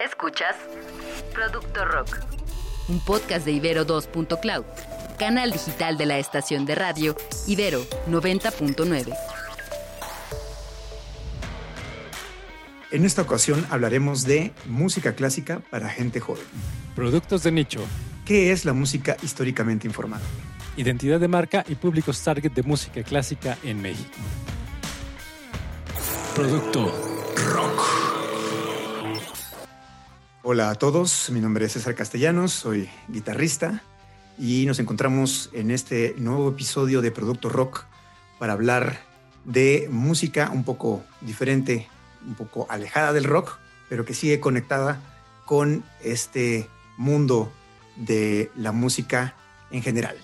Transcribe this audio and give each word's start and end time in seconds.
Escuchas 0.00 0.56
Producto 1.34 1.84
Rock, 1.84 2.20
un 2.88 3.04
podcast 3.04 3.44
de 3.44 3.52
Ibero 3.52 3.86
2.cloud, 3.86 4.64
canal 5.18 5.52
digital 5.52 5.98
de 5.98 6.06
la 6.06 6.18
estación 6.18 6.64
de 6.64 6.74
radio 6.74 7.14
Ibero 7.46 7.84
90.9. 8.08 9.14
En 12.92 13.04
esta 13.04 13.20
ocasión 13.20 13.66
hablaremos 13.68 14.24
de 14.24 14.54
música 14.64 15.14
clásica 15.14 15.60
para 15.70 15.90
gente 15.90 16.18
joven. 16.18 16.44
Productos 16.96 17.42
de 17.42 17.52
nicho. 17.52 17.80
¿Qué 18.24 18.52
es 18.52 18.64
la 18.64 18.72
música 18.72 19.18
históricamente 19.22 19.86
informada? 19.86 20.22
Identidad 20.78 21.20
de 21.20 21.28
marca 21.28 21.62
y 21.68 21.74
públicos 21.74 22.24
target 22.24 22.52
de 22.52 22.62
música 22.62 23.02
clásica 23.02 23.58
en 23.62 23.82
México. 23.82 24.16
Producto 26.34 26.90
Rock. 27.52 28.09
Hola 30.52 30.70
a 30.70 30.74
todos, 30.74 31.30
mi 31.30 31.38
nombre 31.38 31.66
es 31.66 31.74
César 31.74 31.94
Castellanos, 31.94 32.50
soy 32.50 32.90
guitarrista 33.06 33.84
y 34.36 34.66
nos 34.66 34.80
encontramos 34.80 35.48
en 35.52 35.70
este 35.70 36.16
nuevo 36.18 36.48
episodio 36.48 37.00
de 37.02 37.12
Producto 37.12 37.48
Rock 37.48 37.84
para 38.40 38.54
hablar 38.54 38.98
de 39.44 39.86
música 39.92 40.50
un 40.52 40.64
poco 40.64 41.04
diferente 41.20 41.86
un 42.26 42.34
poco 42.34 42.66
alejada 42.68 43.12
del 43.12 43.22
rock, 43.22 43.58
pero 43.88 44.04
que 44.04 44.12
sigue 44.12 44.40
conectada 44.40 45.00
con 45.46 45.84
este 46.02 46.68
mundo 46.96 47.52
de 47.94 48.50
la 48.56 48.72
música 48.72 49.36
en 49.70 49.84
general. 49.84 50.16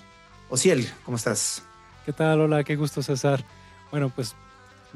Ociel, 0.48 0.90
¿cómo 1.04 1.18
estás? 1.18 1.62
¿Qué 2.04 2.12
tal? 2.12 2.40
Hola, 2.40 2.64
qué 2.64 2.74
gusto 2.74 3.00
César. 3.00 3.44
Bueno, 3.92 4.10
pues 4.10 4.34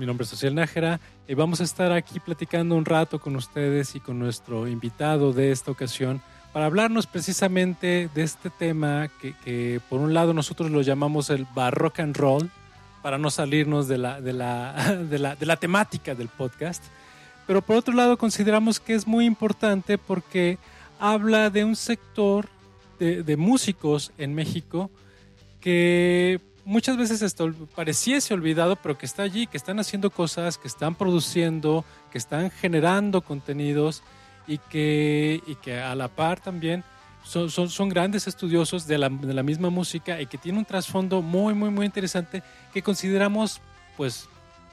mi 0.01 0.07
nombre 0.07 0.25
es 0.25 0.33
Ociel 0.33 0.55
Nájera 0.55 0.99
y 1.29 1.35
vamos 1.35 1.61
a 1.61 1.65
estar 1.65 1.93
aquí 1.93 2.21
platicando 2.21 2.75
un 2.75 2.87
rato 2.87 3.21
con 3.21 3.37
ustedes 3.37 3.95
y 3.95 4.01
con 4.01 4.19
nuestro 4.19 4.67
invitado 4.67 5.35
de 5.35 5.53
esta 5.53 5.71
ocasión 5.71 6.23
para 6.55 6.65
hablarnos 6.65 7.07
precisamente 7.07 8.09
de 8.15 8.23
este 8.23 8.49
tema 8.49 9.11
que, 9.21 9.35
que 9.45 9.79
por 9.91 10.01
un 10.01 10.15
lado 10.15 10.33
nosotros 10.33 10.71
lo 10.71 10.81
llamamos 10.81 11.29
el 11.29 11.47
barrock 11.55 12.01
and 12.01 12.17
roll, 12.17 12.51
para 13.03 13.19
no 13.19 13.31
salirnos 13.31 13.89
de 13.89 13.99
la, 13.99 14.23
de 14.23 14.33
la, 14.33 14.73
de 15.11 15.19
la, 15.19 15.37
de 15.37 15.45
la 15.45 15.57
temática 15.57 16.15
del 16.15 16.29
podcast. 16.29 16.83
Pero 17.47 17.61
por 17.61 17.77
otro 17.77 17.93
lado 17.93 18.17
consideramos 18.17 18.81
que 18.81 18.95
es 18.95 19.07
muy 19.07 19.27
importante 19.27 19.99
porque 19.99 20.57
habla 20.99 21.51
de 21.51 21.63
un 21.63 21.77
sector 21.77 22.49
de, 22.99 23.23
de 23.23 23.37
músicos 23.37 24.13
en 24.17 24.35
México 24.35 24.91
que 25.61 26.41
muchas 26.71 26.97
veces 26.97 27.21
esto 27.21 27.53
pareciese 27.75 28.33
olvidado, 28.33 28.77
pero 28.77 28.97
que 28.97 29.05
está 29.05 29.25
allí, 29.25 29.49
que 29.49 29.57
están 29.57 29.81
haciendo 29.81 30.11
cosas, 30.11 30.57
que 30.57 30.69
están 30.69 30.95
produciendo, 30.95 31.85
que 32.13 32.19
están 32.19 32.51
generando 32.51 33.23
contenidos 33.23 34.05
y 34.47 34.59
que, 34.59 35.43
y 35.47 35.57
que 35.57 35.81
a 35.81 35.95
la 35.97 36.07
par 36.07 36.41
también 36.41 36.85
son, 37.25 37.51
son, 37.51 37.69
son 37.69 37.89
grandes 37.89 38.29
estudiosos 38.29 38.87
de 38.87 38.99
la, 38.99 39.09
de 39.09 39.35
la, 39.35 39.43
misma 39.43 39.69
música 39.69 40.21
y 40.21 40.27
que 40.27 40.39
tiene 40.39 40.59
un 40.59 40.65
trasfondo 40.65 41.23
muy, 41.23 41.55
muy, 41.55 41.71
muy 41.71 41.87
interesante 41.87 42.43
que 42.73 42.83
consideramos 42.83 43.61
pues 43.97 44.29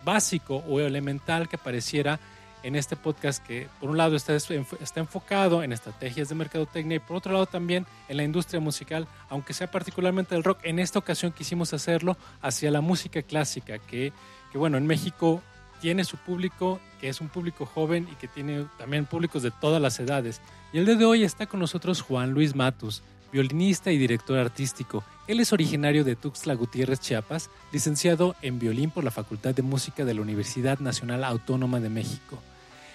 básico 0.05 0.63
o 0.69 0.79
elemental 0.79 1.49
que 1.49 1.57
pareciera 1.57 2.19
en 2.63 2.75
este 2.75 2.95
podcast 2.95 3.45
que 3.45 3.67
por 3.79 3.89
un 3.89 3.97
lado 3.97 4.15
está, 4.15 4.35
está 4.35 4.99
enfocado 4.99 5.63
en 5.63 5.71
estrategias 5.71 6.29
de 6.29 6.35
mercadotecnia 6.35 6.97
y 6.97 6.99
por 6.99 7.17
otro 7.17 7.33
lado 7.33 7.45
también 7.45 7.85
en 8.09 8.17
la 8.17 8.23
industria 8.23 8.59
musical, 8.59 9.07
aunque 9.29 9.53
sea 9.53 9.69
particularmente 9.69 10.35
el 10.35 10.43
rock, 10.43 10.59
en 10.63 10.79
esta 10.79 10.99
ocasión 10.99 11.31
quisimos 11.31 11.73
hacerlo 11.73 12.17
hacia 12.41 12.71
la 12.71 12.81
música 12.81 13.21
clásica, 13.21 13.79
que, 13.79 14.11
que 14.51 14.57
bueno, 14.57 14.77
en 14.77 14.87
México 14.87 15.41
tiene 15.81 16.03
su 16.03 16.17
público, 16.17 16.79
que 16.99 17.09
es 17.09 17.21
un 17.21 17.29
público 17.29 17.65
joven 17.65 18.07
y 18.11 18.15
que 18.15 18.27
tiene 18.27 18.65
también 18.77 19.05
públicos 19.05 19.43
de 19.43 19.51
todas 19.51 19.81
las 19.81 19.99
edades. 19.99 20.41
Y 20.73 20.79
el 20.79 20.85
día 20.85 20.95
de 20.95 21.05
hoy 21.05 21.23
está 21.23 21.45
con 21.45 21.59
nosotros 21.59 22.01
Juan 22.01 22.31
Luis 22.31 22.55
Matus, 22.55 23.03
violinista 23.31 23.91
y 23.91 23.97
director 23.97 24.37
artístico. 24.37 25.03
Él 25.27 25.39
es 25.39 25.51
originario 25.53 26.03
de 26.03 26.15
Tuxtla 26.15 26.53
Gutiérrez, 26.53 26.99
Chiapas, 26.99 27.49
licenciado 27.71 28.35
en 28.41 28.59
violín 28.59 28.91
por 28.91 29.03
la 29.03 29.11
Facultad 29.11 29.53
de 29.53 29.61
Música 29.61 30.05
de 30.05 30.13
la 30.13 30.21
Universidad 30.21 30.79
Nacional 30.79 31.23
Autónoma 31.23 31.79
de 31.79 31.89
México. 31.89 32.39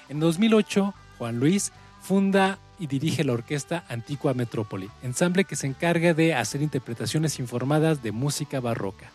En 0.09 0.21
2008, 0.21 0.95
Juan 1.19 1.39
Luis 1.39 1.73
funda 2.01 2.59
y 2.79 2.87
dirige 2.89 3.23
la 3.23 3.35
orquesta 3.35 3.85
Antigua 3.89 4.35
Metrópoli, 4.35 4.91
ensamble 5.03 5.45
que 5.45 5.57
se 5.57 5.67
encarga 5.67 6.15
de 6.15 6.35
hacer 6.35 6.63
interpretaciones 6.63 7.39
informadas 7.39 8.03
de 8.03 8.13
música 8.13 8.59
barroca. 8.61 9.11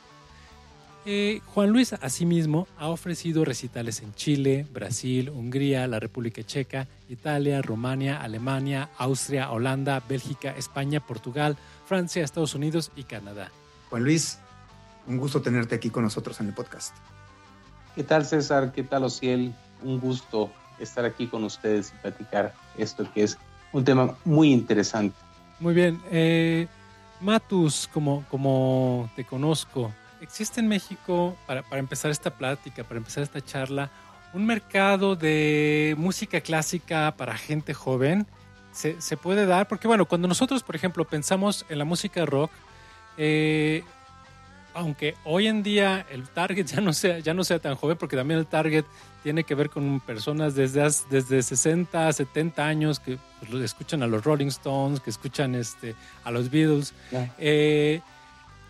Juan 1.53 1.69
Luis 1.69 1.93
asimismo 1.93 2.67
ha 2.77 2.89
ofrecido 2.89 3.45
recitales 3.45 4.01
en 4.01 4.13
Chile, 4.13 4.65
Brasil, 4.73 5.29
Hungría, 5.29 5.87
la 5.87 6.01
República 6.01 6.43
Checa, 6.43 6.85
Italia, 7.07 7.61
Rumania, 7.61 8.21
Alemania, 8.21 8.89
Austria, 8.97 9.51
Holanda, 9.51 10.03
Bélgica, 10.09 10.53
España, 10.57 10.99
Portugal, 10.99 11.55
Francia, 11.85 12.25
Estados 12.25 12.55
Unidos 12.55 12.91
y 12.97 13.03
Canadá. 13.03 13.49
Juan 13.89 14.03
Luis, 14.03 14.39
un 15.07 15.17
gusto 15.17 15.41
tenerte 15.41 15.75
aquí 15.75 15.89
con 15.89 16.03
nosotros 16.03 16.41
en 16.41 16.47
el 16.47 16.53
podcast. 16.53 16.93
¿Qué 17.95 18.03
tal 18.03 18.25
César? 18.25 18.73
¿Qué 18.73 18.83
tal 18.83 19.05
Ociel? 19.05 19.55
Un 19.83 20.01
gusto 20.01 20.51
estar 20.77 21.05
aquí 21.05 21.27
con 21.27 21.45
ustedes 21.45 21.93
y 21.95 22.01
platicar 22.01 22.53
esto 22.77 23.09
que 23.13 23.23
es 23.23 23.37
un 23.71 23.85
tema 23.85 24.13
muy 24.25 24.51
interesante. 24.51 25.15
Muy 25.61 25.73
bien. 25.73 26.01
Eh, 26.11 26.67
Matus, 27.21 27.89
como, 27.93 28.25
como 28.29 29.09
te 29.15 29.23
conozco, 29.23 29.93
¿existe 30.21 30.59
en 30.59 30.67
México, 30.67 31.37
para, 31.45 31.63
para, 31.63 31.79
empezar 31.79 32.11
esta 32.11 32.31
plática, 32.31 32.83
para 32.83 32.97
empezar 32.97 33.23
esta 33.23 33.41
charla, 33.41 33.89
un 34.33 34.45
mercado 34.45 35.15
de 35.15 35.95
música 35.97 36.41
clásica 36.41 37.15
para 37.17 37.37
gente 37.37 37.73
joven? 37.73 38.27
¿Se, 38.71 39.01
se 39.01 39.17
puede 39.17 39.45
dar? 39.45 39.67
Porque 39.67 39.87
bueno, 39.87 40.05
cuando 40.05 40.27
nosotros, 40.27 40.63
por 40.63 40.75
ejemplo, 40.75 41.05
pensamos 41.05 41.65
en 41.69 41.79
la 41.79 41.85
música 41.85 42.25
rock, 42.25 42.51
eh, 43.17 43.83
aunque 44.77 45.15
hoy 45.23 45.47
en 45.47 45.63
día 45.63 46.05
el 46.11 46.29
target 46.29 46.65
ya 46.67 46.81
no 46.81 46.93
sea, 46.93 47.19
ya 47.19 47.33
no 47.33 47.43
sea 47.43 47.59
tan 47.59 47.75
joven, 47.75 47.97
porque 47.97 48.15
también 48.15 48.39
el 48.39 48.45
target 48.45 48.85
tiene 49.23 49.43
que 49.43 49.55
ver 49.55 49.69
con 49.69 49.99
personas 49.99 50.55
desde, 50.55 50.87
desde 51.09 51.41
60, 51.41 52.13
70 52.13 52.65
años 52.65 52.99
que 52.99 53.17
pues, 53.49 53.63
escuchan 53.63 54.03
a 54.03 54.07
los 54.07 54.23
Rolling 54.23 54.47
Stones, 54.47 54.99
que 54.99 55.09
escuchan 55.09 55.55
este, 55.55 55.95
a 56.23 56.31
los 56.31 56.49
Beatles. 56.49 56.93
Yeah. 57.11 57.35
Eh, 57.39 58.01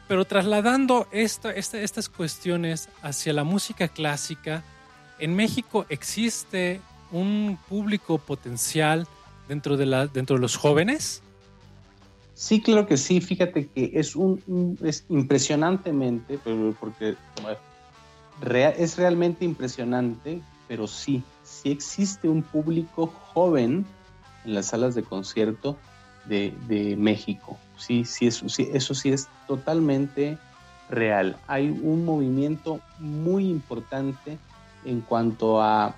pero 0.08 0.26
trasladando 0.26 1.08
esta, 1.12 1.52
esta, 1.52 1.80
estas 1.80 2.10
cuestiones 2.10 2.90
hacia 3.02 3.34
la 3.34 3.44
música 3.44 3.88
clásica, 3.88 4.64
en 5.20 5.36
México 5.36 5.86
existe 5.90 6.80
un 7.12 7.58
público 7.68 8.18
potencial 8.18 9.08
dentro 9.48 9.78
de, 9.78 9.86
los 9.86 10.56
jóvenes. 10.56 11.22
Sí, 12.34 12.62
claro 12.62 12.86
que 12.86 12.98
sí. 12.98 13.22
Fíjate 13.22 13.68
que 13.68 13.92
es 13.94 14.16
un 14.16 14.78
es 14.84 15.06
impresionantemente, 15.10 16.40
porque 16.80 17.16
es 18.78 18.98
realmente 18.98 19.46
impresionante, 19.46 20.42
pero 20.68 20.88
sí, 20.88 21.24
sí 21.44 21.72
existe 21.72 22.30
un 22.30 22.44
público 22.44 23.08
joven 23.08 23.86
en 24.46 24.54
las 24.54 24.68
salas 24.68 24.96
de 24.96 25.04
concierto 25.04 25.78
de 26.26 26.96
México. 26.98 27.58
Sí, 27.78 28.06
sí 28.06 28.28
eso, 28.28 28.50
sí, 28.50 28.70
eso 28.74 28.94
sí 28.94 29.10
es 29.10 29.30
totalmente 29.48 30.38
real. 30.90 31.38
Hay 31.48 31.70
un 31.70 32.06
movimiento 32.06 32.80
muy 33.00 33.50
importante 33.50 34.38
en 34.86 35.02
cuanto 35.02 35.62
a 35.62 35.96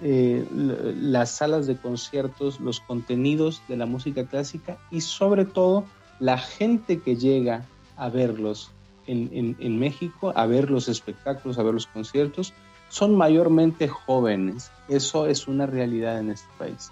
eh, 0.00 0.46
las 0.52 1.30
salas 1.30 1.66
de 1.66 1.76
conciertos, 1.76 2.60
los 2.60 2.80
contenidos 2.80 3.62
de 3.68 3.76
la 3.76 3.86
música 3.86 4.24
clásica 4.24 4.76
y 4.90 5.00
sobre 5.00 5.44
todo 5.46 5.84
la 6.20 6.38
gente 6.38 7.00
que 7.00 7.16
llega 7.16 7.64
a 7.96 8.10
verlos 8.10 8.70
en, 9.06 9.30
en, 9.32 9.56
en, 9.58 9.78
México, 9.78 10.32
a 10.34 10.46
ver 10.46 10.70
los 10.70 10.88
espectáculos, 10.88 11.58
a 11.58 11.62
ver 11.62 11.74
los 11.74 11.86
conciertos, 11.86 12.52
son 12.88 13.16
mayormente 13.16 13.88
jóvenes. 13.88 14.70
Eso 14.88 15.26
es 15.26 15.48
una 15.48 15.66
realidad 15.66 16.18
en 16.18 16.30
este 16.30 16.48
país. 16.58 16.90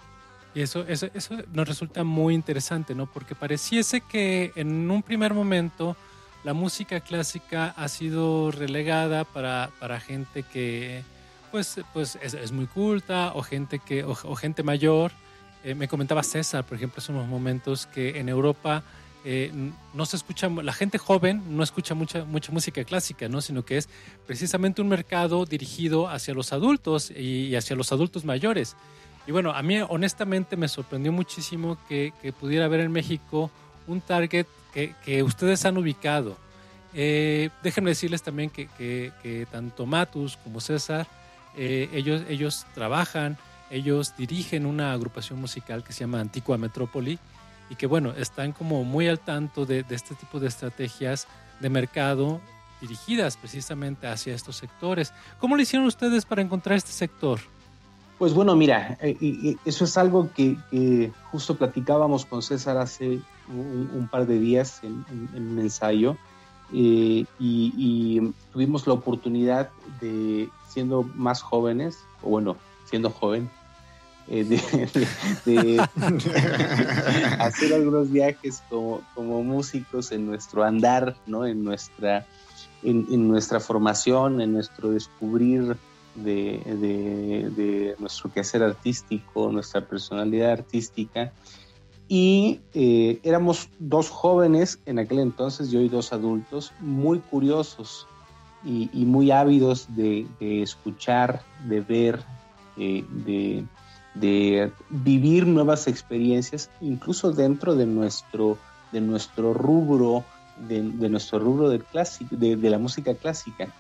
Y 0.55 0.63
eso, 0.63 0.85
eso, 0.87 1.09
eso 1.15 1.37
nos 1.53 1.67
resulta 1.67 2.05
muy 2.05 2.35
interesante, 2.35 2.95
¿no? 2.95 3.07
Porque 3.07 3.35
pareciese 3.35 4.01
que 4.01 4.53
en 4.55 4.91
un 4.91 5.03
primer 5.03 5.35
momento 5.35 5.97
la 6.45 6.53
música 6.53 7.01
clásica 7.01 7.75
ha 7.77 7.89
sido 7.89 8.51
relegada 8.51 9.25
para, 9.25 9.71
para 9.81 9.99
gente 9.99 10.43
que 10.43 11.03
pues, 11.51 11.81
pues 11.93 12.19
es, 12.21 12.53
muy 12.53 12.67
culta 12.67 13.33
o 13.35 13.43
gente, 13.43 13.79
que, 13.79 14.05
o, 14.05 14.35
gente 14.35 14.63
mayor. 14.63 15.13
Eh, 15.65 15.75
me 15.75 15.89
comentaba 15.89 16.23
César, 16.23 16.65
por 16.65 16.77
ejemplo, 16.77 16.99
hace 16.99 17.13
unos 17.13 17.27
momentos 17.27 17.87
que 17.87 18.19
en 18.19 18.29
Europa 18.29 18.83
eh, 19.25 19.51
no 19.95 20.05
se 20.05 20.17
escucha, 20.17 20.49
la 20.49 20.73
gente 20.73 20.99
joven 20.99 21.57
no 21.57 21.63
escucha 21.63 21.95
mucha, 21.95 22.25
mucha 22.25 22.53
música 22.53 22.85
clásica, 22.85 23.29
¿no? 23.29 23.41
sino 23.41 23.65
que 23.65 23.79
es 23.79 23.89
precisamente 24.27 24.83
un 24.83 24.89
mercado 24.89 25.47
dirigido 25.47 26.09
hacia 26.09 26.35
los 26.35 26.53
adultos 26.53 27.11
y 27.11 27.55
hacia 27.57 27.75
los 27.75 27.91
adultos 27.93 28.25
mayores. 28.25 28.77
Y 29.27 29.33
bueno, 29.33 29.53
a 29.53 29.63
mí 29.63 29.81
honestamente 29.89 30.57
me 30.57 30.69
sorprendió 30.69 31.13
muchísimo 31.13 31.79
que, 31.89 32.13
pudiera 32.39 32.67
haber 32.67 32.81
en 32.81 32.93
México 32.93 33.51
un 33.87 34.01
target 34.01 34.47
que, 34.73 35.23
ustedes 35.23 35.65
han 35.65 35.79
ubicado. 35.79 36.37
Eh, 36.93 37.51
déjenme 37.63 37.91
decirles 37.91 38.23
también 38.23 38.51
que, 38.51 39.47
tanto 39.51 39.87
Matus 39.87 40.37
como 40.37 40.61
César, 40.61 41.07
eh, 41.57 41.89
ellos, 41.93 42.23
ellos 42.29 42.67
trabajan 42.75 43.39
Ellos 43.71 44.15
dirigen 44.17 44.67
una 44.67 44.93
agrupación 44.93 45.41
musical 45.41 45.83
que 45.83 45.93
se 45.93 46.01
llama 46.01 46.21
Antigua 46.21 46.59
Metrópoli 46.59 47.19
y 47.71 47.77
que 47.77 47.87
bueno, 47.87 48.13
están 48.13 48.53
como 48.53 48.85
muy 48.85 49.09
al 49.09 49.19
tanto 49.19 49.65
de, 49.65 49.85
este 49.91 50.15
tipo 50.15 50.39
de 50.39 50.49
estrategias 50.49 51.27
de 51.61 51.71
mercado 51.71 52.41
dirigidas 52.81 53.37
precisamente 53.37 54.07
hacia 54.07 54.35
estos 54.35 54.57
sectores. 54.57 55.13
¿Cómo 55.39 55.57
lo 55.57 55.63
hicieron 55.63 55.87
ustedes 55.87 56.27
para 56.27 56.43
encontrar 56.43 56.77
este 56.77 56.93
sector? 56.93 57.41
Pues 58.19 58.33
bueno, 58.33 58.55
mira, 58.55 58.97
eh, 59.01 59.57
eso 59.65 59.85
es 59.85 59.99
algo 59.99 60.31
que, 60.33 60.57
justo 61.33 61.57
platicábamos 61.57 62.25
con 62.25 62.43
César 62.43 62.79
hace 62.79 63.21
un, 63.49 64.09
par 64.11 64.27
de 64.27 64.39
días 64.39 64.81
en, 64.85 65.05
un 65.35 65.59
ensayo 65.59 66.17
eh, 66.73 67.25
y, 67.41 68.21
tuvimos 68.53 68.87
la 68.87 68.93
oportunidad 68.95 69.71
de, 70.01 70.49
siendo 70.69 71.03
más 71.03 71.43
jóvenes, 71.43 71.99
o 72.23 72.31
bueno, 72.31 72.57
siendo 72.85 73.11
joven, 73.11 73.51
eh, 74.29 74.45
de, 75.45 75.81
hacer 77.41 77.75
algunos 77.75 78.11
viajes 78.11 78.63
como, 78.71 79.03
como, 79.15 79.43
músicos 79.43 80.13
en 80.13 80.27
nuestro 80.27 80.63
andar, 80.63 81.17
¿no? 81.27 81.47
en, 81.47 81.65
nuestra, 81.65 82.27
en 82.85 83.29
nuestra 83.29 83.59
formación, 83.59 84.41
en 84.41 84.53
nuestro 84.53 84.91
descubrir 84.93 85.77
de, 86.15 87.95
nuestro 87.99 88.33
quehacer 88.33 88.63
artístico, 88.63 89.51
nuestra 89.51 89.81
personalidad 89.81 90.53
artística. 90.53 91.33
Y 92.07 92.61
eh, 92.75 93.19
éramos 93.23 93.69
dos 93.79 94.11
jóvenes 94.11 94.79
en 94.87 94.99
aquel 94.99 95.21
entonces, 95.21 95.73
y 95.73 95.89
dos 95.89 96.13
adultos, 96.13 96.73
muy 96.81 97.19
curiosos 97.19 98.07
y, 98.65 99.05
muy 99.05 99.31
ávidos 99.31 99.87
de, 99.95 100.27
escuchar, 100.41 101.43
de 101.69 101.81
ver, 101.81 102.21
eh, 102.77 103.05
de, 104.15 104.73
vivir 104.91 105.47
nuevas 105.47 105.87
experiencias, 105.87 106.71
incluso 106.81 107.33
dentro 107.33 107.75
de 107.75 107.87
nuestro, 107.87 108.59
de 108.93 109.01
nuestro 109.01 109.53
rubro, 109.53 110.25
de, 110.69 110.83
nuestro 111.09 111.39
rubro 111.39 111.77
clásico, 111.91 112.37
de, 112.37 112.57
la 112.57 112.79
música 112.79 113.15
clásica. 113.15 113.73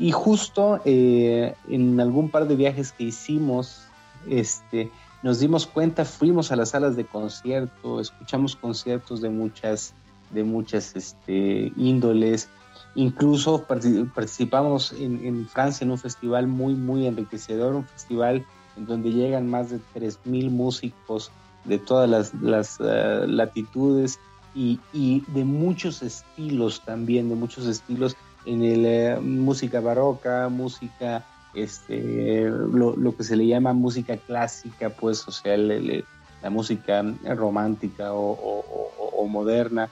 Y 0.00 0.12
justo 0.12 0.80
eh, 0.86 1.54
en 1.68 2.00
algún 2.00 2.30
par 2.30 2.48
de 2.48 2.56
viajes 2.56 2.90
que 2.90 3.04
hicimos, 3.04 3.82
este, 4.26 4.90
nos 5.22 5.40
dimos 5.40 5.66
cuenta, 5.66 6.06
fuimos 6.06 6.50
a 6.50 6.56
las 6.56 6.70
salas 6.70 6.96
de 6.96 7.04
concierto, 7.04 8.00
escuchamos 8.00 8.56
conciertos 8.56 9.20
de 9.20 9.28
muchas, 9.28 9.92
de 10.30 10.42
muchas 10.42 10.96
este, 10.96 11.70
índoles, 11.76 12.48
incluso 12.94 13.66
participamos 13.66 14.94
en, 14.98 15.46
Francia 15.46 15.84
en 15.84 15.90
un 15.90 15.98
festival 15.98 16.46
muy, 16.46 16.72
muy 16.72 17.06
enriquecedor, 17.06 17.74
un 17.74 17.84
festival 17.84 18.46
en 18.78 18.86
donde 18.86 19.10
llegan 19.10 19.50
más 19.50 19.68
de 19.68 19.80
3.000 19.94 20.50
músicos 20.50 21.30
de 21.66 21.78
todas 21.78 22.32
las, 22.40 22.78
eh, 22.80 23.26
latitudes 23.28 24.18
y, 24.54 24.80
y, 24.94 25.20
de 25.28 25.44
muchos 25.44 26.02
estilos 26.02 26.80
también, 26.86 27.28
de 27.28 27.34
muchos 27.34 27.66
estilos 27.66 28.16
en 28.44 28.62
el, 28.64 28.84
eh, 28.86 29.18
música 29.20 29.80
barroca, 29.80 30.48
música, 30.48 31.24
este, 31.54 32.48
lo, 32.48 33.16
que 33.16 33.24
se 33.24 33.36
le 33.36 33.46
llama 33.46 33.72
música 33.72 34.16
clásica, 34.16 34.90
pues, 34.90 35.26
o 35.26 35.32
sea, 35.32 35.56
la 35.56 36.50
música 36.50 37.04
romántica 37.24 38.12
o, 38.12 39.26
moderna, 39.28 39.88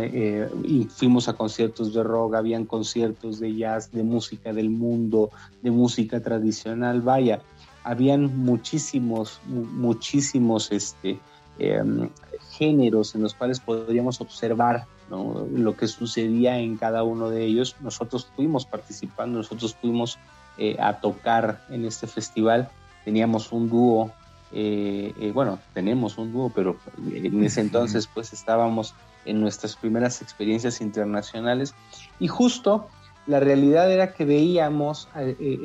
eh, 0.00 0.48
y 0.64 0.84
fuimos 0.84 1.28
a 1.28 1.32
conciertos 1.32 1.92
de 1.94 2.02
rock, 2.02 2.34
habían 2.34 2.66
conciertos 2.66 3.40
de 3.40 3.54
jazz, 3.54 3.90
de 3.90 4.02
música 4.02 4.52
del 4.52 4.70
mundo, 4.70 5.30
de 5.62 5.70
música 5.70 6.20
tradicional, 6.20 7.00
vaya, 7.00 7.40
habían 7.82 8.36
muchísimos, 8.36 9.40
muchísimos 9.46 10.70
este, 10.72 11.18
em, 11.58 12.08
géneros 12.50 13.14
en 13.14 13.22
los 13.22 13.34
cuales 13.34 13.60
podríamos 13.60 14.20
observar 14.20 14.86
lo 15.10 15.76
que 15.76 15.86
sucedía 15.86 16.58
en 16.58 16.76
cada 16.76 17.02
uno 17.02 17.30
de 17.30 17.44
ellos. 17.44 17.76
Nosotros 17.80 18.28
fuimos 18.34 18.66
participando, 18.66 19.38
nosotros 19.38 19.74
fuimos 19.74 20.18
eh, 20.58 20.76
a 20.80 21.00
tocar 21.00 21.62
en 21.70 21.84
este 21.84 22.06
festival. 22.06 22.68
Teníamos 23.04 23.52
un 23.52 23.68
dúo, 23.68 24.10
eh, 24.52 25.12
eh, 25.20 25.32
bueno, 25.32 25.58
tenemos 25.74 26.18
un 26.18 26.32
dúo, 26.32 26.50
pero 26.54 26.76
en 27.12 27.44
ese 27.44 27.60
entonces 27.60 28.08
pues 28.12 28.32
estábamos 28.32 28.94
en 29.24 29.40
nuestras 29.40 29.76
primeras 29.76 30.22
experiencias 30.22 30.80
internacionales 30.80 31.74
y 32.18 32.28
justo 32.28 32.88
la 33.26 33.40
realidad 33.40 33.90
era 33.90 34.12
que 34.12 34.24
veíamos, 34.24 35.08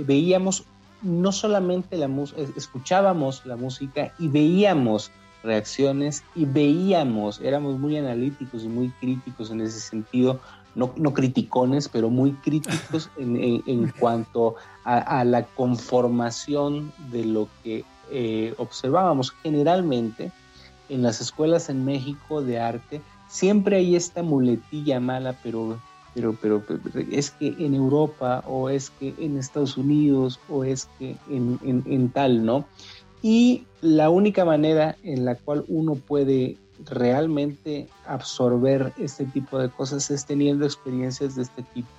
veíamos 0.06 0.66
no 1.04 1.32
solamente 1.32 1.96
la 1.96 2.08
música, 2.08 2.42
escuchábamos 2.56 3.46
la 3.46 3.56
música 3.56 4.14
y 4.18 4.28
veíamos 4.30 5.12
reacciones 5.44 6.24
y 6.36 6.46
veíamos, 6.46 7.42
éramos 7.42 7.80
muy 7.80 7.98
analíticos 7.98 8.64
y 8.64 8.68
muy 8.68 8.90
críticos 9.00 9.52
en 9.52 9.62
ese 9.62 9.80
sentido, 9.80 10.40
no, 10.76 10.94
no 10.96 11.14
criticones, 11.14 11.90
pero 11.90 12.10
muy 12.10 12.32
críticos 12.34 13.10
en, 13.18 13.94
cuanto 14.00 14.56
a, 14.84 15.24
la 15.24 15.44
conformación 15.44 16.92
de 17.12 17.26
lo 17.26 17.48
que 17.64 17.84
eh, 18.12 18.54
observábamos 18.58 19.32
generalmente 19.44 20.32
en 20.90 21.04
las 21.04 21.22
escuelas 21.22 21.70
en 21.70 21.86
México 21.86 22.42
de 22.42 22.60
arte. 22.60 23.02
Siempre 23.28 23.78
hay 23.78 23.96
esta 23.96 24.24
muletilla 24.24 25.00
mala, 25.00 25.36
pero 25.44 25.80
pero, 26.14 26.36
pero, 26.42 26.62
es 27.10 27.32
que 27.32 27.56
en 27.58 27.74
Europa 27.74 28.44
o 28.46 28.70
es 28.70 28.90
que 28.90 29.14
en 29.18 29.38
Estados 29.38 29.78
Unidos 29.78 30.42
o 30.50 30.66
es 30.66 30.90
que 31.00 31.16
en, 31.30 31.58
en 31.64 32.10
tal, 32.10 32.46
¿no? 32.46 32.66
Y 33.21 33.65
la 33.81 34.09
única 34.09 34.45
manera 34.45 34.95
en 35.03 35.25
la 35.25 35.35
cual 35.35 35.65
uno 35.68 35.95
puede 35.95 36.57
realmente 36.85 37.88
absorber 38.07 38.94
este 38.97 39.25
tipo 39.25 39.59
de 39.59 39.69
cosas 39.69 40.09
es 40.09 40.25
teniendo 40.25 40.65
experiencias 40.65 41.35
de 41.35 41.44
este 41.44 41.63
tipo. 41.63 41.89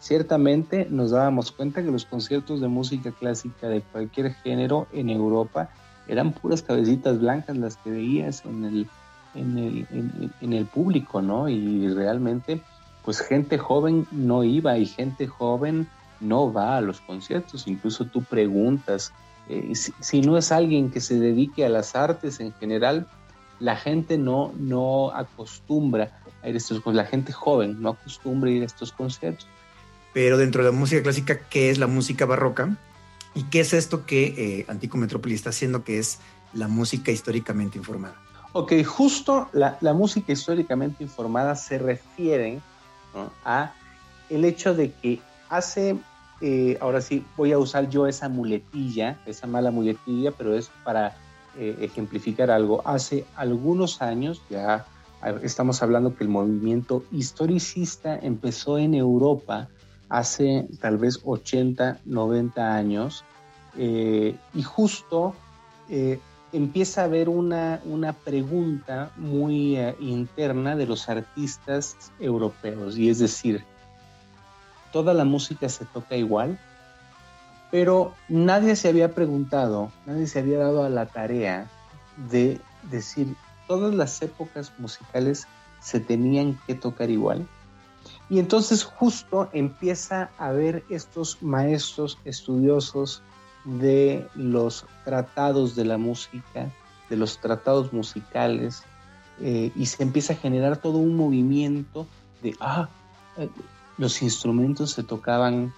Ciertamente 0.00 0.86
nos 0.88 1.10
dábamos 1.10 1.50
cuenta 1.50 1.82
que 1.82 1.90
los 1.90 2.04
conciertos 2.04 2.60
de 2.60 2.68
música 2.68 3.10
clásica 3.10 3.68
de 3.68 3.80
cualquier 3.80 4.32
género 4.34 4.86
en 4.92 5.10
Europa 5.10 5.70
eran 6.06 6.32
puras 6.32 6.62
cabecitas 6.62 7.18
blancas 7.18 7.56
las 7.56 7.76
que 7.78 7.90
veías 7.90 8.44
en 8.44 8.64
el, 8.64 8.88
en 9.34 9.58
el, 9.58 10.32
en 10.40 10.52
el 10.52 10.66
público, 10.66 11.20
¿no? 11.20 11.48
Y 11.48 11.88
realmente, 11.88 12.62
pues 13.04 13.20
gente 13.20 13.58
joven 13.58 14.06
no 14.12 14.44
iba 14.44 14.78
y 14.78 14.86
gente 14.86 15.26
joven 15.26 15.88
no 16.20 16.52
va 16.52 16.76
a 16.76 16.80
los 16.80 17.00
conciertos. 17.00 17.66
Incluso 17.66 18.04
tú 18.04 18.22
preguntas 18.22 19.12
eh, 19.48 19.72
si, 19.74 20.20
no 20.20 20.36
es 20.36 20.52
alguien 20.52 20.90
que 20.90 21.00
se 21.00 21.18
dedique 21.18 21.64
a 21.64 21.68
las 21.68 21.94
artes 21.94 22.40
en 22.40 22.52
general, 22.54 23.08
la 23.60 23.76
gente 23.76 24.18
no, 24.18 24.52
no 24.58 25.10
acostumbra 25.12 26.20
a 26.42 26.48
ir 26.48 26.54
a 26.54 26.58
estos 26.58 26.84
la 26.86 27.04
gente 27.04 27.32
joven 27.32 27.82
no 27.82 27.90
acostumbra 27.90 28.50
a 28.50 28.52
ir 28.52 28.62
a 28.62 28.66
estos 28.66 28.92
conciertos. 28.92 29.46
Pero 30.12 30.38
dentro 30.38 30.62
de 30.62 30.70
la 30.70 30.76
música 30.76 31.02
clásica, 31.02 31.40
¿qué 31.48 31.70
es 31.70 31.78
la 31.78 31.86
música 31.86 32.26
barroca? 32.26 32.76
¿Y 33.34 33.44
qué 33.44 33.60
es 33.60 33.72
esto 33.72 34.06
que 34.06 34.26
eh, 34.60 34.66
Antico 34.68 34.96
Metrópoli 34.96 35.34
está 35.34 35.50
haciendo, 35.50 35.84
que 35.84 35.98
es 35.98 36.18
la 36.52 36.68
música 36.68 37.10
históricamente 37.10 37.78
informada? 37.78 38.14
Ok, 38.52 38.72
justo 38.84 39.48
la, 39.52 39.78
música 39.94 40.32
históricamente 40.32 41.04
informada 41.04 41.54
se 41.54 41.78
refiere 41.78 42.60
a 43.44 43.74
el 44.30 44.44
hecho 44.44 44.74
de 44.74 44.92
que 44.92 45.20
hace 45.48 45.96
eh, 46.40 46.78
ahora 46.80 47.00
sí 47.00 47.24
voy 47.36 47.52
a 47.52 47.58
usar 47.58 47.88
yo 47.88 48.06
esa 48.06 48.28
muletilla, 48.28 49.18
esa 49.26 49.46
mala 49.46 49.70
muletilla, 49.70 50.30
pero 50.30 50.54
es 50.54 50.70
para 50.84 51.16
eh, 51.56 51.76
ejemplificar 51.80 52.50
algo. 52.50 52.82
Hace 52.86 53.24
algunos 53.34 54.02
años, 54.02 54.40
ya 54.48 54.86
estamos 55.42 55.82
hablando 55.82 56.14
que 56.14 56.22
el 56.22 56.30
movimiento 56.30 57.02
historicista 57.10 58.16
empezó 58.16 58.78
en 58.78 58.94
Europa 58.94 59.68
hace 60.08 60.68
tal 60.80 60.96
vez 60.96 61.20
80, 61.24 61.98
90 62.04 62.74
años, 62.74 63.24
eh, 63.76 64.36
y 64.54 64.62
justo 64.62 65.34
empieza 66.52 67.00
a 67.00 67.04
haber 67.04 67.30
una, 67.30 67.80
una 67.86 68.12
pregunta 68.12 69.10
muy 69.16 69.78
interna 70.00 70.76
de 70.76 70.86
los 70.86 71.08
artistas 71.08 71.96
europeos, 72.20 72.96
y 72.96 73.08
es 73.08 73.18
decir, 73.18 73.64
toda 74.92 75.14
la 75.14 75.24
música 75.24 75.68
se 75.68 75.84
toca 75.84 76.16
igual, 76.16 76.58
pero 77.70 78.14
nadie 78.28 78.76
se 78.76 78.88
había 78.88 79.14
preguntado, 79.14 79.92
nadie 80.06 80.26
se 80.26 80.38
había 80.38 80.58
dado 80.58 80.84
a 80.84 80.88
la 80.88 81.06
tarea 81.06 81.68
de 82.30 82.60
decir, 82.90 83.34
todas 83.66 83.94
las 83.94 84.20
épocas 84.22 84.72
musicales 84.78 85.46
se 85.80 86.00
tenían 86.00 86.58
que 86.66 86.74
tocar 86.74 87.10
igual. 87.10 87.46
Y 88.30 88.38
entonces 88.38 88.84
justo 88.84 89.48
empieza 89.52 90.30
a 90.38 90.48
haber 90.48 90.84
estos 90.88 91.42
maestros 91.42 92.18
estudiosos 92.24 93.22
de 93.64 94.26
los 94.34 94.86
tratados 95.04 95.74
de 95.76 95.84
la 95.84 95.98
música, 95.98 96.70
de 97.10 97.16
los 97.16 97.38
tratados 97.38 97.92
musicales, 97.92 98.82
eh, 99.40 99.72
y 99.76 99.86
se 99.86 100.02
empieza 100.02 100.32
a 100.32 100.36
generar 100.36 100.78
todo 100.78 100.98
un 100.98 101.16
movimiento 101.16 102.06
de, 102.42 102.56
ah, 102.60 102.88
eh, 103.36 103.48
los 103.98 104.22
instrumentos 104.22 104.92
se 104.92 105.02
tocaban 105.02 105.74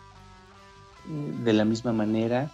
mm, 1.06 1.42
de 1.44 1.52
la 1.52 1.64
misma 1.64 1.92
manera, 1.92 2.52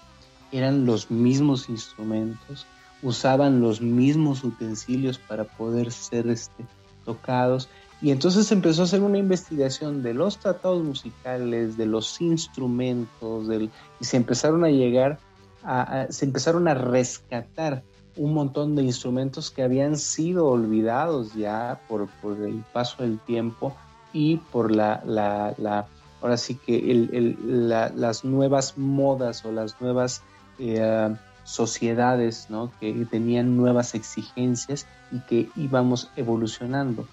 eran 0.52 0.86
los 0.86 1.10
mismos 1.10 1.68
instrumentos, 1.68 2.66
usaban 3.02 3.60
los 3.60 3.80
mismos 3.80 4.44
utensilios 4.44 5.18
para 5.18 5.44
poder 5.44 5.92
ser 5.92 6.28
este, 6.28 6.64
tocados. 7.04 7.68
Y 8.00 8.10
entonces 8.10 8.50
empezó 8.52 8.82
a 8.82 8.84
hacer 8.84 9.02
una 9.02 9.18
investigación 9.18 10.02
de 10.02 10.14
los 10.14 10.38
tratados 10.38 10.82
musicales, 10.84 11.76
de 11.76 11.86
los 11.86 12.20
instrumentos, 12.20 13.48
del, 13.48 13.70
y 14.00 14.04
se 14.04 14.16
empezaron 14.16 14.64
a 14.64 14.68
llegar, 14.68 15.18
a, 15.64 16.06
se 16.10 16.26
empezaron 16.26 16.68
a 16.68 16.74
rescatar 16.74 17.82
un 18.16 18.32
montón 18.32 18.76
de 18.76 18.82
instrumentos 18.82 19.50
que 19.50 19.62
habían 19.62 19.96
sido 19.96 20.46
olvidados 20.46 21.34
ya 21.34 21.80
por, 21.88 22.08
por 22.22 22.40
el 22.40 22.64
paso 22.72 23.02
del 23.02 23.18
tiempo 23.18 23.76
y 24.16 24.38
por 24.38 24.72
la, 24.72 25.02
la, 25.04 25.86
ahora 26.22 26.38
sí 26.38 26.54
que 26.54 27.36
las 27.44 28.24
nuevas 28.24 28.78
modas 28.78 29.44
o 29.44 29.52
las 29.52 29.78
nuevas 29.78 30.22
eh, 30.58 31.14
sociedades 31.44 32.46
¿no? 32.48 32.72
que 32.80 33.06
tenían 33.10 33.58
nuevas 33.58 33.94
exigencias 33.94 34.86
y 35.12 35.20
que 35.20 35.50
íbamos 35.54 36.10
evolucionando. 36.16 37.06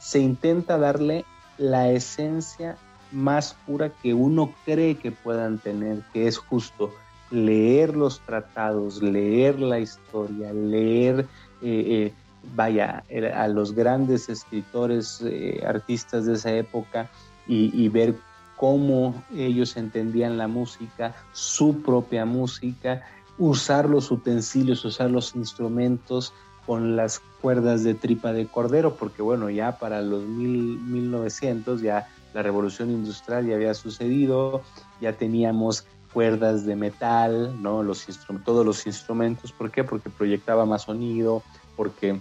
Se 0.00 0.18
intenta 0.18 0.76
darle 0.76 1.24
la 1.56 1.88
esencia 1.92 2.76
más 3.12 3.54
pura 3.64 3.90
que 3.90 4.12
uno 4.12 4.52
cree 4.64 4.96
que 4.96 5.12
puedan 5.12 5.58
tener, 5.58 6.02
que 6.12 6.26
es 6.26 6.36
justo 6.36 6.90
leer 7.30 7.96
los 7.96 8.18
tratados, 8.26 9.00
leer 9.00 9.60
la 9.60 9.78
historia, 9.78 10.52
leer, 10.52 11.28
eh, 11.62 11.84
eh, 11.86 12.12
vaya, 12.54 13.04
a 13.34 13.48
los 13.48 13.74
grandes 13.74 14.28
escritores, 14.28 15.22
eh, 15.24 15.62
artistas 15.66 16.26
de 16.26 16.34
esa 16.34 16.52
época 16.52 17.10
y, 17.46 17.70
y, 17.74 17.88
ver 17.88 18.16
cómo 18.56 19.22
ellos 19.34 19.76
entendían 19.76 20.38
la 20.38 20.48
música, 20.48 21.14
su 21.32 21.82
propia 21.82 22.24
música, 22.24 23.02
usar 23.38 23.88
los 23.88 24.10
utensilios, 24.10 24.84
usar 24.84 25.10
los 25.10 25.34
instrumentos 25.34 26.32
con 26.66 26.94
las 26.94 27.20
cuerdas 27.40 27.84
de 27.84 27.94
tripa 27.94 28.32
de 28.32 28.46
cordero, 28.46 28.94
porque 28.94 29.22
bueno, 29.22 29.50
ya 29.50 29.78
para 29.78 30.02
los 30.02 30.22
mil, 30.22 30.78
1900 30.80 31.80
ya 31.80 32.08
la 32.34 32.42
revolución 32.42 32.90
industrial 32.90 33.46
ya 33.46 33.56
había 33.56 33.74
sucedido, 33.74 34.62
ya 35.00 35.14
teníamos 35.14 35.86
cuerdas 36.12 36.66
de 36.66 36.76
metal, 36.76 37.60
¿no? 37.62 37.82
Los 37.82 38.06
todos 38.44 38.66
los 38.66 38.86
instrumentos, 38.86 39.52
¿por 39.52 39.70
qué? 39.70 39.84
Porque 39.84 40.10
proyectaba 40.10 40.66
más 40.66 40.82
sonido, 40.82 41.42
porque 41.80 42.20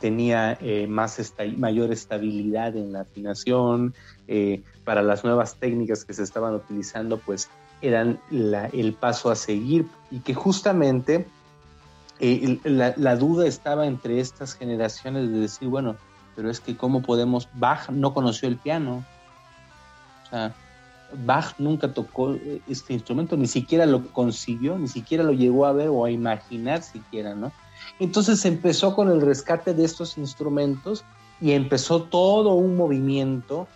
tenía 0.00 0.58
eh, 0.60 0.88
más 0.88 1.32
mayor 1.56 1.92
estabilidad 1.92 2.74
en 2.76 2.92
la 2.92 3.02
afinación, 3.02 3.94
eh, 4.26 4.62
para 4.82 5.00
las 5.00 5.22
nuevas 5.22 5.54
técnicas 5.54 6.04
que 6.04 6.12
se 6.12 6.24
estaban 6.24 6.56
utilizando, 6.56 7.18
pues 7.18 7.48
eran 7.82 8.18
el 8.32 8.94
paso 8.94 9.30
a 9.30 9.36
seguir. 9.36 9.86
Y 10.10 10.18
que 10.18 10.34
justamente 10.34 11.24
eh, 12.18 12.58
la, 12.64 13.14
duda 13.14 13.46
estaba 13.46 13.86
entre 13.86 14.18
estas 14.18 14.54
generaciones 14.54 15.30
de 15.30 15.38
decir, 15.38 15.68
bueno, 15.68 15.94
pero 16.34 16.50
es 16.50 16.58
que 16.58 16.76
cómo 16.76 17.00
podemos, 17.00 17.48
Bach 17.54 17.90
no 17.90 18.12
conoció 18.12 18.48
el 18.48 18.56
piano, 18.56 19.04
o 20.24 20.30
sea, 20.30 20.52
Bach 21.24 21.54
nunca 21.58 21.94
tocó 21.94 22.36
este 22.66 22.92
instrumento, 22.92 23.36
ni 23.36 23.46
siquiera 23.46 23.86
lo 23.86 24.04
concibió, 24.08 24.76
ni 24.76 24.88
siquiera 24.88 25.22
lo 25.22 25.32
llegó 25.32 25.64
a 25.64 25.72
ver 25.72 25.90
o 25.90 26.04
a 26.04 26.10
imaginar 26.10 26.82
siquiera, 26.82 27.36
¿no? 27.36 27.52
Entonces 27.98 28.44
empezó 28.44 28.94
con 28.94 29.10
el 29.10 29.20
rescate 29.20 29.74
de 29.74 29.84
estos 29.84 30.18
instrumentos 30.18 31.04
y 31.40 31.52
empezó 31.52 32.02
todo 32.02 32.54
un 32.54 32.76
movimiento 32.76 33.68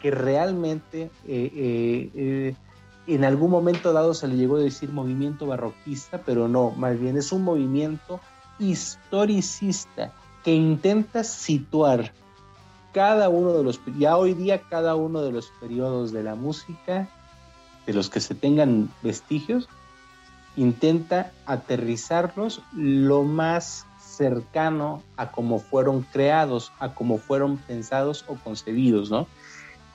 que 0.00 0.10
realmente 0.10 1.10
eh, 1.26 1.52
eh, 1.54 2.10
eh, 2.14 2.54
en 3.06 3.24
algún 3.24 3.50
momento 3.50 3.92
dado 3.92 4.14
se 4.14 4.28
le 4.28 4.36
llegó 4.36 4.56
a 4.56 4.60
decir 4.60 4.90
movimiento 4.90 5.46
barroquista, 5.46 6.18
pero 6.24 6.48
no, 6.48 6.70
más 6.72 6.98
bien 6.98 7.16
es 7.16 7.32
un 7.32 7.42
movimiento 7.42 8.20
historicista 8.58 10.12
que 10.44 10.54
intenta 10.54 11.24
situar 11.24 12.12
cada 12.92 13.28
uno 13.28 13.52
de 13.52 13.64
los, 13.64 13.80
ya 13.98 14.16
hoy 14.16 14.34
día 14.34 14.60
cada 14.68 14.94
uno 14.94 15.22
de 15.22 15.32
los 15.32 15.50
periodos 15.60 16.12
de 16.12 16.22
la 16.22 16.34
música, 16.34 17.08
de 17.86 17.92
los 17.94 18.10
que 18.10 18.20
se 18.20 18.34
tengan 18.34 18.90
vestigios, 19.02 19.68
intenta 20.56 21.32
aterrizarlos 21.46 22.62
lo 22.74 23.22
más 23.22 23.86
cercano 23.98 25.02
a 25.16 25.30
cómo 25.30 25.58
fueron 25.58 26.02
creados, 26.02 26.72
a 26.78 26.94
cómo 26.94 27.18
fueron 27.18 27.56
pensados 27.56 28.24
o 28.28 28.34
concebidos, 28.36 29.10
¿no? 29.10 29.26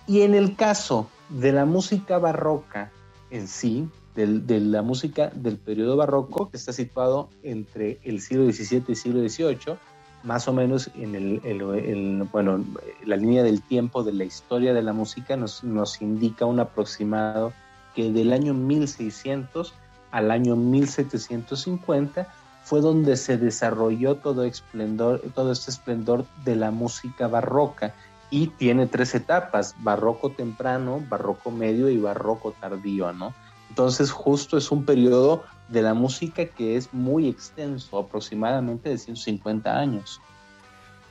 Y 0.08 0.22
en 0.22 0.34
el 0.34 0.56
caso 0.56 1.08
de 1.30 1.52
la 1.52 1.66
música 1.66 2.18
barroca 2.18 2.92
en 3.30 3.48
sí, 3.48 3.90
de 4.16 4.60
la 4.60 4.82
música 4.82 5.30
del 5.36 5.58
periodo 5.58 5.96
barroco, 5.96 6.50
que 6.50 6.58
está 6.58 6.74
situado 6.74 7.30
entre 7.44 8.00
el 8.04 8.20
siglo 8.20 8.52
XVII 8.52 8.84
y 8.88 8.92
el 8.92 8.98
siglo 8.98 9.30
XVIII, 9.30 9.78
más 10.24 10.48
o 10.48 10.54
menos 10.54 10.90
en 10.96 11.14
el, 11.14 12.28
bueno, 12.32 12.64
la 13.06 13.16
línea 13.16 13.44
del 13.44 13.62
tiempo 13.62 14.04
de 14.04 14.14
la 14.14 14.24
historia 14.24 14.74
de 14.74 14.82
la 14.82 14.92
música 14.92 15.38
nos, 15.38 15.64
nos 15.64 16.02
indica 16.02 16.46
un 16.46 16.60
aproximado 16.60 17.54
que 17.96 18.12
del 18.12 18.34
año 18.34 18.56
1600 18.56 19.74
al 20.18 20.32
año 20.32 20.56
1750 20.56 22.28
fue 22.64 22.82
donde 22.82 23.16
se 23.18 23.38
desarrolló 23.38 24.16
todo, 24.16 24.44
esplendor, 24.44 25.22
todo 25.36 25.52
este 25.52 25.70
esplendor 25.70 26.26
de 26.44 26.56
la 26.56 26.72
música 26.72 27.28
barroca 27.28 27.94
y 28.32 28.48
tiene 28.48 28.88
tres 28.88 29.14
etapas, 29.14 29.76
barroco 29.80 30.32
temprano, 30.32 31.02
barroco 31.08 31.52
medio 31.52 31.88
y 31.90 31.98
barroco 31.98 32.52
tardío, 32.60 33.14
¿no? 33.14 33.34
Entonces 33.70 34.12
justo 34.12 34.58
es 34.58 34.72
un 34.72 34.86
periodo 34.86 35.46
de 35.68 35.84
la 35.84 35.94
música 35.94 36.46
que 36.46 36.78
es 36.78 36.92
muy 36.94 37.28
extenso, 37.28 38.00
aproximadamente 38.00 38.90
de 38.90 38.98
150 38.98 39.78
años. 39.78 40.20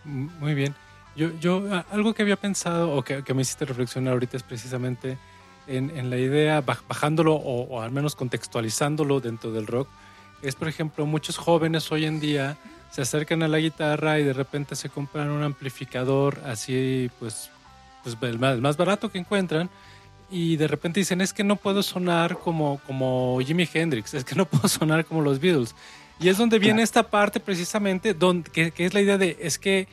Muy 0.04 0.54
bien. 0.54 0.74
Yo, 1.14 1.30
yo 1.38 1.62
algo 1.92 2.12
que 2.12 2.22
había 2.22 2.36
pensado 2.36 2.94
o 2.94 3.02
que, 3.02 3.22
me 3.32 3.42
hiciste 3.42 3.64
reflexionar 3.66 4.14
ahorita 4.14 4.36
es 4.36 4.42
precisamente 4.42 5.16
en, 5.66 6.10
la 6.10 6.16
idea, 6.16 6.60
bajándolo 6.60 7.34
o, 7.34 7.80
al 7.80 7.90
menos 7.90 8.14
contextualizándolo 8.14 9.20
dentro 9.20 9.52
del 9.52 9.66
rock, 9.66 9.88
es 10.42 10.54
por 10.54 10.68
ejemplo 10.68 11.06
muchos 11.06 11.36
jóvenes 11.38 11.90
hoy 11.90 12.04
en 12.04 12.20
día 12.20 12.56
se 12.90 13.02
acercan 13.02 13.42
a 13.42 13.48
la 13.48 13.58
guitarra 13.58 14.18
y 14.18 14.24
de 14.24 14.32
repente 14.32 14.76
se 14.76 14.88
compran 14.88 15.30
un 15.30 15.42
amplificador 15.42 16.40
así 16.44 17.10
pues, 17.18 17.50
pues 18.04 18.16
el, 18.22 18.38
más, 18.38 18.76
barato 18.76 19.10
que 19.10 19.18
encuentran 19.18 19.68
y 20.30 20.56
de 20.56 20.68
repente 20.68 21.00
dicen 21.00 21.20
es 21.20 21.32
que 21.32 21.44
no 21.44 21.56
puedo 21.56 21.82
sonar 21.82 22.38
como, 22.38 22.80
como 22.86 23.38
Jimi 23.44 23.68
Hendrix, 23.72 24.14
es 24.14 24.24
que 24.24 24.34
no 24.34 24.44
puedo 24.46 24.68
sonar 24.68 25.04
como 25.04 25.22
los 25.22 25.40
Beatles. 25.40 25.74
Y 26.18 26.28
es 26.28 26.38
donde 26.38 26.58
viene 26.58 26.82
esta 26.82 27.10
parte 27.10 27.40
precisamente, 27.40 28.14
donde, 28.14 28.50
que, 28.50 28.70
que 28.70 28.86
es 28.86 28.94
la 28.94 29.02
idea 29.02 29.18
de, 29.18 29.36
es 29.38 29.58
que 29.58 29.86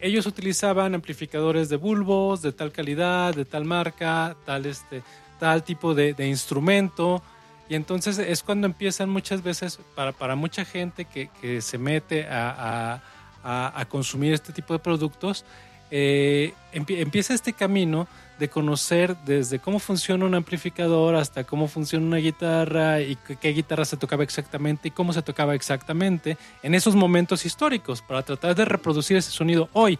ellos 0.00 0.26
utilizaban 0.26 0.94
amplificadores 0.94 1.68
de 1.68 1.76
bulbos, 1.76 2.42
de 2.42 2.52
tal 2.52 2.72
calidad, 2.72 3.34
de 3.34 3.44
tal 3.44 3.64
marca, 3.64 4.36
tal, 4.44 4.66
este, 4.66 5.02
tal 5.38 5.64
tipo 5.64 5.94
de, 5.94 6.14
instrumento. 6.26 7.22
Y 7.68 7.74
entonces 7.74 8.18
es 8.18 8.42
cuando 8.42 8.66
empiezan 8.66 9.10
muchas 9.10 9.42
veces, 9.42 9.78
para, 9.94 10.12
para 10.12 10.36
mucha 10.36 10.64
gente 10.64 11.04
que, 11.04 11.28
que 11.40 11.60
se 11.60 11.78
mete 11.78 12.26
a, 12.26 13.02
a, 13.42 13.80
a, 13.80 13.84
consumir 13.86 14.32
este 14.32 14.52
tipo 14.52 14.72
de 14.72 14.78
productos, 14.78 15.44
eh, 15.90 16.52
empieza 16.72 17.34
este 17.34 17.52
camino 17.52 18.06
de 18.38 18.48
conocer 18.48 19.16
desde 19.24 19.58
cómo 19.58 19.78
funciona 19.78 20.24
un 20.24 20.34
amplificador 20.34 21.16
hasta 21.16 21.44
cómo 21.44 21.68
funciona 21.68 22.06
una 22.06 22.18
guitarra 22.18 23.00
y 23.00 23.16
qué 23.16 23.52
guitarra 23.52 23.84
se 23.84 23.96
tocaba 23.96 24.22
exactamente 24.22 24.88
y 24.88 24.90
cómo 24.90 25.12
se 25.12 25.22
tocaba 25.22 25.54
exactamente 25.54 26.38
en 26.62 26.74
esos 26.74 26.94
momentos 26.94 27.44
históricos 27.44 28.00
para 28.02 28.22
tratar 28.22 28.54
de 28.54 28.64
reproducir 28.64 29.16
ese 29.16 29.30
sonido 29.30 29.68
hoy. 29.72 29.98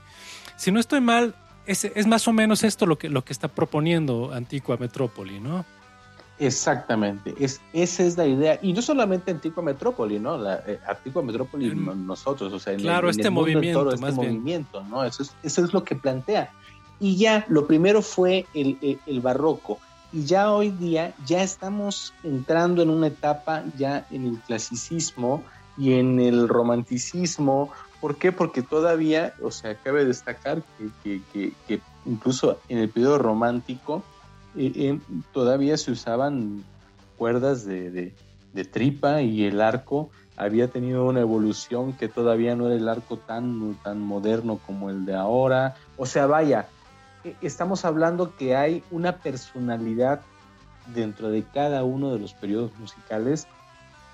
Si 0.57 0.71
no 0.71 0.81
estoy 0.81 1.01
mal, 1.01 1.35
es, 1.67 1.85
es 1.85 2.07
más 2.07 2.27
o 2.29 2.33
menos 2.33 2.65
esto 2.65 2.87
lo 2.87 2.97
que, 2.97 3.09
lo 3.09 3.25
que 3.25 3.33
está 3.33 3.49
proponiendo 3.49 4.33
Antigua 4.33 4.77
Metrópoli, 4.79 5.41
¿no? 5.41 5.65
Exactamente, 6.41 7.35
es, 7.41 7.61
esa 7.73 8.05
es 8.05 8.17
la 8.17 8.25
idea. 8.25 8.61
Y 8.63 8.73
no 8.73 8.81
solamente 8.81 9.33
Antigua 9.33 9.63
Metrópoli, 9.63 10.21
¿no? 10.21 10.39
La, 10.39 10.63
eh, 10.67 10.79
Antigua 10.87 11.23
Metrópoli, 11.23 11.75
nosotros, 11.75 12.53
o 12.53 12.59
sea, 12.61 12.75
en 12.75 12.81
claro, 12.81 13.11
este 13.11 13.29
movimiento, 13.29 13.93
este 13.93 14.13
movimiento, 14.13 14.85
¿no? 14.85 15.05
Eso 15.05 15.25
es, 15.25 15.35
eso 15.43 15.65
es 15.65 15.73
lo 15.73 15.83
que 15.83 15.97
plantea. 15.97 16.53
Y 17.01 17.17
ya, 17.17 17.45
lo 17.49 17.67
primero 17.67 18.03
fue 18.03 18.47
el, 18.55 18.99
el, 19.07 19.21
barroco. 19.21 19.79
Y 20.13 20.25
ya 20.25 20.53
hoy 20.53 20.71
día 20.71 21.15
ya 21.27 21.43
estamos 21.43 22.13
entrando 22.25 22.83
en 22.83 22.91
una 22.91 23.09
etapa 23.09 23.65
ya 23.77 24.07
en 24.11 24.27
el 24.27 24.39
clasicismo 24.41 25.45
y 25.77 25.93
en 25.95 26.19
el 26.19 26.49
romanticismo. 26.49 27.71
¿Por 28.01 28.17
qué? 28.17 28.33
Porque 28.33 28.63
todavía, 28.63 29.35
o 29.43 29.51
sea, 29.51 29.75
cabe 29.77 30.05
destacar 30.05 30.63
que, 31.03 31.21
que, 31.33 31.81
incluso 32.07 32.59
en 32.69 32.79
el 32.79 32.89
periodo 32.89 33.19
romántico 33.19 34.03
eh, 34.57 34.73
eh, 34.75 34.99
todavía 35.33 35.77
se 35.77 35.93
usaban 35.93 36.65
cuerdas 37.17 37.65
de, 37.65 37.91
de, 37.91 38.15
de, 38.55 38.65
tripa 38.65 39.21
y 39.23 39.45
el 39.45 39.61
arco 39.61 40.11
había 40.37 40.69
tenido 40.69 41.05
una 41.05 41.21
evolución 41.21 41.93
que 41.93 42.09
todavía 42.09 42.55
no 42.55 42.67
era 42.67 42.77
el 42.77 42.89
arco 42.89 43.19
tan, 43.19 43.75
tan 43.83 44.01
moderno 44.01 44.61
como 44.65 44.89
el 44.89 45.05
de 45.05 45.17
ahora. 45.17 45.75
O 45.97 46.07
sea, 46.07 46.27
vaya, 46.27 46.69
eh, 46.71 46.78
estamos 47.41 47.85
hablando 47.85 48.37
que 48.37 48.57
hay 48.57 48.83
una 48.91 49.17
personalidad 49.19 50.21
dentro 50.95 51.31
de 51.31 51.43
cada 51.43 51.85
uno 51.85 52.13
de 52.13 52.19
los 52.19 52.35
periodos 52.35 52.73
musicales 52.79 53.47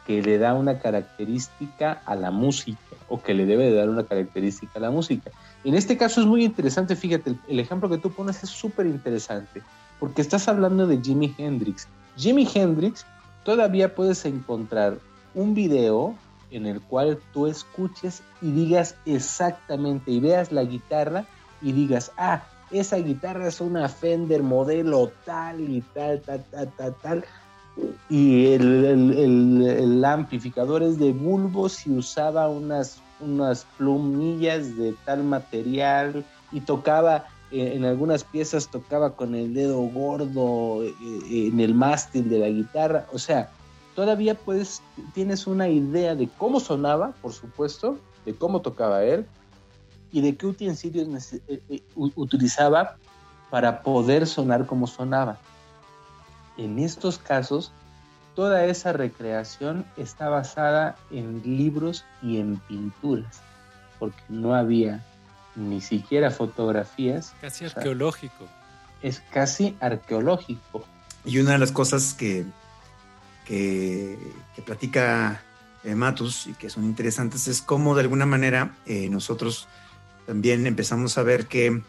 que 0.07 0.23
le 0.23 0.39
da 0.39 0.55
una 0.55 0.79
característica 0.79 2.03
a 2.05 2.15
la 2.15 2.31
música 2.31 2.79
o 3.09 3.23
que 3.23 3.35
le 3.35 3.47
debe 3.47 3.71
de 3.71 3.75
dar 3.75 3.89
una 3.89 4.05
característica 4.05 4.73
a 4.79 4.83
la 4.83 4.91
música. 4.91 5.31
En 5.65 5.75
este 5.75 5.97
caso 5.97 6.21
es 6.21 6.27
muy 6.27 6.45
interesante, 6.45 6.95
fíjate, 6.95 7.37
el, 7.49 7.61
ejemplo 7.61 7.89
que 7.89 7.99
tú 7.99 8.11
pones 8.11 8.43
es 8.43 8.51
súper 8.51 8.87
interesante, 8.87 9.63
porque 9.99 10.21
estás 10.21 10.47
hablando 10.49 10.87
de 10.87 11.01
Jimi 11.01 11.35
Hendrix. 11.39 11.89
Jimi 12.17 12.49
Hendrix 12.53 13.07
todavía 13.45 13.95
puedes 13.95 14.25
encontrar 14.25 14.99
un 15.35 15.55
video 15.55 16.15
en 16.51 16.67
el 16.67 16.81
cual 16.81 17.19
tú 17.33 17.47
escuches 17.47 18.23
y 18.43 18.51
digas 18.53 18.97
exactamente 19.07 20.11
y 20.11 20.21
veas 20.21 20.53
la 20.53 20.65
guitarra 20.65 21.25
y 21.63 21.73
digas, 21.73 22.13
ah, 22.17 22.45
esa 22.79 22.97
guitarra 22.97 23.49
es 23.49 23.61
una 23.61 23.89
Fender 23.89 24.43
modelo 24.43 25.13
tal 25.25 25.61
y 25.61 25.81
tal, 25.95 26.21
tal, 26.21 26.45
tal, 26.51 26.73
tal, 26.77 26.95
tal. 27.03 27.25
Y 28.09 28.53
el, 28.53 28.85
el, 28.85 30.05
amplificador 30.05 30.83
es 30.83 30.99
de 30.99 31.13
bulbos 31.13 31.87
y 31.87 31.91
usaba 31.91 32.49
unas, 32.49 33.01
unas 33.21 33.67
plumillas 33.77 34.77
de 34.77 34.95
tal 35.05 35.25
material 35.25 36.25
y 36.53 36.61
tocaba 36.61 37.27
eh, 37.51 37.73
en 37.75 37.85
algunas 37.85 38.23
piezas 38.23 38.69
tocaba 38.69 39.17
con 39.17 39.35
el 39.35 39.55
dedo 39.55 39.81
gordo 39.81 40.85
eh, 40.85 40.93
en 41.49 41.59
el 41.59 41.75
mástil 41.75 42.29
de 42.29 42.39
la 42.39 42.49
guitarra. 42.49 43.07
O 43.13 43.19
sea, 43.19 43.51
todavía 43.95 44.35
puedes, 44.35 44.83
tienes 45.13 45.47
una 45.47 45.69
idea 45.69 46.15
de 46.15 46.29
cómo 46.39 46.61
sonaba, 46.61 47.13
por 47.23 47.33
supuesto, 47.33 47.99
de 48.25 48.35
cómo 48.35 48.61
tocaba 48.61 49.05
él 49.05 49.27
y 50.15 50.21
de 50.21 50.37
qué 50.37 50.47
utensilios 50.47 51.33
eh, 51.33 51.61
eh, 51.69 51.83
utilizaba 51.95 52.99
para 53.51 53.83
poder 53.83 54.29
sonar 54.29 54.65
como 54.65 54.87
sonaba. 54.87 55.41
En 56.57 56.79
estos 56.79 57.19
casos, 57.19 57.73
toda 58.37 58.65
esa 58.65 58.93
recreación 58.93 59.85
está 59.97 60.29
basada 60.29 60.97
en 61.11 61.43
libros 61.43 62.05
y 62.23 62.39
en 62.39 62.59
pinturas, 62.69 63.41
porque 63.99 64.23
no 64.29 64.55
había 64.55 65.05
ni 65.57 65.81
siquiera 65.81 66.31
fotografías. 66.31 67.35
Casi 67.41 67.65
arqueológico. 67.65 68.47
es 69.03 69.19
casi 69.33 69.77
arqueológico. 69.81 70.85
Y 71.25 71.39
una 71.39 71.55
de 71.55 71.59
las 71.59 71.73
cosas 71.73 72.15
que 72.15 72.47
que, 73.45 74.17
platica 74.65 75.43
eh, 75.83 75.97
Matus 75.97 76.47
y 76.47 76.55
que 76.55 76.71
son 76.71 76.85
interesantes 76.85 77.49
es 77.49 77.63
cómo 77.63 77.97
de 77.97 78.03
alguna 78.03 78.27
manera 78.27 78.77
eh, 78.87 79.09
nosotros 79.11 79.69
también 80.27 80.67
empezamos 80.67 81.19
a 81.19 81.23
ver 81.23 81.47
que 81.47 81.83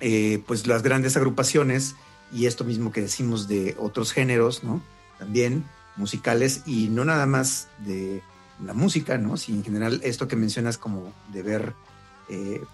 eh, 0.00 0.42
pues 0.46 0.66
las 0.66 0.82
grandes 0.82 1.16
agrupaciones 1.16 1.94
y 2.32 2.46
esto 2.46 2.64
mismo 2.64 2.92
que 2.92 3.02
decimos 3.02 3.48
de 3.48 3.76
otros 3.78 4.12
géneros, 4.12 4.64
¿no? 4.64 4.82
También 5.18 5.64
musicales 5.96 6.62
y 6.66 6.88
no 6.88 7.04
nada 7.04 7.26
más 7.26 7.68
de 7.78 8.22
la 8.64 8.74
música, 8.74 9.18
¿no? 9.18 9.36
Sino 9.36 9.58
en 9.58 9.64
general 9.64 10.00
esto 10.02 10.28
que 10.28 10.36
mencionas 10.36 10.78
como 10.78 11.12
de 11.32 11.42
ver 11.42 11.74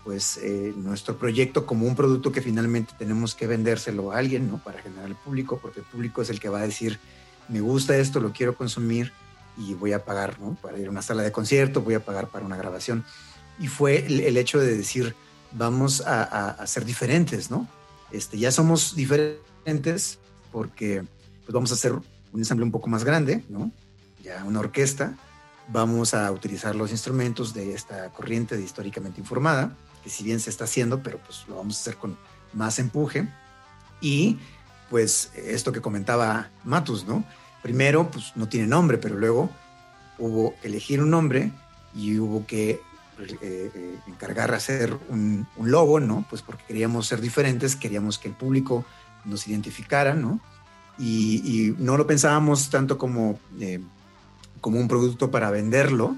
pues 0.05 0.39
nuestro 0.77 1.19
proyecto 1.19 1.67
como 1.67 1.85
un 1.85 1.97
producto 1.97 2.31
que 2.31 2.41
finalmente 2.41 2.93
tenemos 2.97 3.35
que 3.35 3.49
vendérselo 3.49 4.13
a 4.13 4.19
alguien, 4.19 4.49
¿no? 4.49 4.59
Para 4.59 4.81
generar 4.81 5.07
el 5.07 5.17
público, 5.17 5.59
porque 5.61 5.81
el 5.81 5.87
público 5.87 6.23
es 6.23 6.31
el 6.31 6.39
que 6.39 6.49
va 6.49 6.61
a 6.61 6.67
decir 6.67 7.01
me 7.49 7.61
gusta 7.61 7.97
esto, 7.97 8.21
lo 8.21 8.33
quiero 8.33 8.55
consumir 8.55 9.13
y 9.57 9.75
voy 9.75 9.93
a 9.93 10.05
pagar, 10.05 10.39
¿no? 10.39 10.55
Para 10.63 10.79
ir 10.79 10.87
a 10.87 10.91
una 10.91 11.03
sala 11.03 11.23
de 11.23 11.33
concierto, 11.33 11.81
voy 11.81 11.95
a 11.95 12.05
pagar 12.05 12.29
para 12.29 12.45
una 12.45 12.57
grabación. 12.57 13.05
Y 13.61 13.69
fue 13.69 14.07
el, 14.07 14.37
hecho 14.37 14.59
de 14.59 14.77
decir, 14.77 15.15
vamos 15.53 16.03
a, 16.07 16.65
ser 16.67 16.85
diferentes, 16.85 17.51
¿no? 17.51 17.69
Este, 18.13 18.39
ya 18.39 18.51
somos 18.53 18.95
diferentes 18.95 20.19
porque 20.53 21.05
pues 21.45 21.53
vamos 21.53 21.71
a 21.73 21.75
hacer 21.75 21.93
un 21.93 22.05
ensamble 22.35 22.65
un 22.65 22.73
poco 22.73 22.89
más 22.89 23.05
grande, 23.05 23.45
¿no? 23.49 23.71
Ya 24.23 24.45
una 24.45 24.61
orquesta, 24.61 25.17
vamos 25.69 26.15
a 26.15 26.31
utilizar 26.31 26.75
los 26.75 26.91
instrumentos 26.91 27.53
de 27.55 27.75
esta 27.75 28.11
corriente 28.11 28.57
de 28.57 28.63
históricamente 28.63 29.21
informada, 29.21 29.77
que 30.03 30.11
si 30.11 30.25
bien 30.25 30.41
se 30.41 30.51
está 30.51 30.65
haciendo, 30.65 31.03
pero 31.03 31.19
pues 31.19 31.45
lo 31.49 31.57
vamos 31.57 31.77
a 31.77 31.81
hacer 31.81 31.97
con 31.97 32.17
más 32.53 32.79
empuje. 32.79 33.29
Y 34.01 34.39
pues 34.91 35.31
esto 35.35 35.73
que 35.73 35.81
comentaba 35.81 36.49
Matus, 36.65 37.07
¿no? 37.07 37.25
Primero, 37.63 38.11
pues 38.11 38.33
no 38.37 38.49
tiene 38.49 38.67
nombre, 38.67 38.99
pero 38.99 39.17
luego 39.17 39.51
hubo 40.19 40.55
que 40.61 40.69
elegir 40.69 41.03
un 41.03 41.11
nombre 41.11 41.53
y 41.95 42.19
hubo 42.19 42.47
que 42.47 42.81
eh, 43.19 43.71
eh, 43.75 43.99
encargar 44.07 44.55
hacer 44.55 44.97
un, 45.09 45.47
logo, 45.61 46.01
¿no? 46.01 46.25
Pues 46.29 46.43
porque 46.43 46.65
queríamos 46.69 47.07
ser 47.07 47.21
diferentes, 47.21 47.77
queríamos 47.77 48.19
que 48.19 48.29
el 48.29 48.35
público 48.35 48.85
nos 49.25 49.47
identificara, 49.49 50.15
¿no? 50.15 50.41
Y, 50.99 51.75
no 51.79 51.97
lo 51.97 52.07
pensábamos 52.07 52.71
tanto 52.71 52.99
como, 52.99 53.39
eh, 53.61 53.81
como 54.61 54.81
un 54.81 54.89
producto 54.89 55.31
para 55.31 55.51
venderlo, 55.51 56.17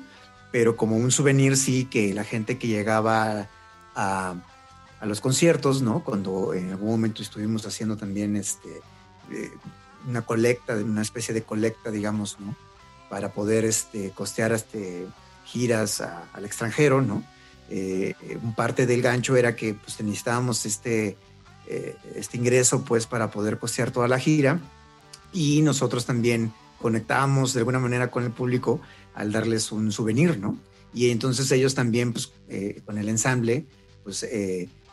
pero 0.52 0.76
como 0.76 0.96
un 0.96 1.10
souvenir 1.10 1.56
sí 1.56 1.84
que 1.84 2.14
la 2.14 2.24
gente 2.24 2.58
que 2.58 2.68
llegaba 2.68 3.48
a, 3.94 4.34
a 5.00 5.06
los 5.06 5.20
conciertos, 5.20 5.82
¿no? 5.82 6.04
Cuando 6.04 6.54
en 6.54 6.70
algún 6.70 6.90
momento 6.90 7.22
estuvimos 7.22 7.66
haciendo 7.66 7.96
también 7.96 8.36
este, 8.36 8.82
eh, 9.30 9.50
una 10.06 10.22
colecta, 10.22 10.74
una 10.74 11.02
especie 11.02 11.34
de 11.34 11.42
colecta, 11.42 11.90
digamos, 11.90 12.38
¿no? 12.38 12.54
Para 13.08 13.32
poder 13.32 13.64
este, 13.64 14.10
costear 14.10 14.52
este, 14.52 15.06
giras 15.50 16.00
al 16.00 16.44
extranjero, 16.44 17.02
¿no? 17.02 17.22
Eh, 17.68 18.14
un 18.42 18.54
parte 18.54 18.86
del 18.86 19.02
gancho 19.02 19.36
era 19.36 19.54
que 19.54 19.74
pues, 19.74 20.00
necesitábamos 20.00 20.66
este, 20.66 21.16
eh, 21.68 21.96
este 22.16 22.36
ingreso 22.36 22.84
pues, 22.84 23.06
para 23.06 23.30
poder 23.30 23.58
costear 23.58 23.90
toda 23.92 24.08
la 24.08 24.18
gira 24.18 24.58
y 25.32 25.62
nosotros 25.62 26.04
también 26.04 26.52
conectábamos 26.80 27.52
de 27.52 27.60
alguna 27.60 27.78
manera 27.78 28.10
con 28.10 28.24
el 28.24 28.32
público 28.32 28.80
al 29.14 29.30
darles 29.30 29.70
un 29.70 29.92
souvenir, 29.92 30.38
¿no? 30.38 30.56
Y 30.92 31.10
entonces 31.10 31.50
ellos 31.52 31.74
también, 31.74 32.12
pues, 32.12 32.32
con 32.84 32.98
el 32.98 33.08
ensamble, 33.08 33.64
pues 34.02 34.26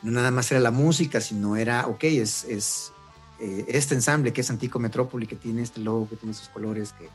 no 0.03 0.11
nada 0.11 0.29
más 0.31 0.51
era 0.51 0.59
la 0.59 0.71
música, 0.71 1.21
sino 1.21 1.55
era, 1.55 1.87
ok, 1.87 2.03
es, 2.03 2.43
es 2.43 2.91
eh, 3.39 3.65
este 3.67 3.93
ensamble 3.95 4.33
que 4.33 4.41
es 4.41 4.49
Antico 4.49 4.79
Metrópoli, 4.79 5.27
que 5.27 5.35
tiene 5.35 5.61
este 5.61 5.79
logo, 5.79 6.09
que 6.09 6.15
tiene 6.15 6.31
esos 6.31 6.49
colores, 6.49 6.93
que, 6.93 7.09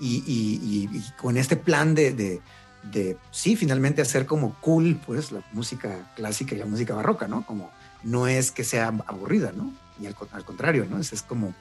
y, 0.00 0.22
y, 0.26 0.88
y, 0.96 1.02
con 1.20 1.36
este 1.36 1.56
plan 1.56 1.94
de, 1.94 2.12
de, 2.12 2.40
de, 2.82 3.16
sí, 3.30 3.56
finalmente 3.56 4.02
hacer 4.02 4.26
como 4.26 4.54
cool, 4.60 5.00
pues, 5.04 5.32
la 5.32 5.42
música 5.52 6.12
clásica 6.16 6.54
y 6.54 6.58
la 6.58 6.66
música 6.66 6.94
barroca, 6.94 7.28
¿no? 7.28 7.44
Como 7.46 7.70
no 8.02 8.26
es 8.26 8.50
que 8.50 8.64
sea 8.64 8.88
aburrida, 9.06 9.52
¿no? 9.54 9.72
Y 10.00 10.06
al, 10.06 10.14
contrario, 10.44 10.86
¿no? 10.88 10.98
Es, 10.98 11.12
es 11.12 11.22
como, 11.22 11.54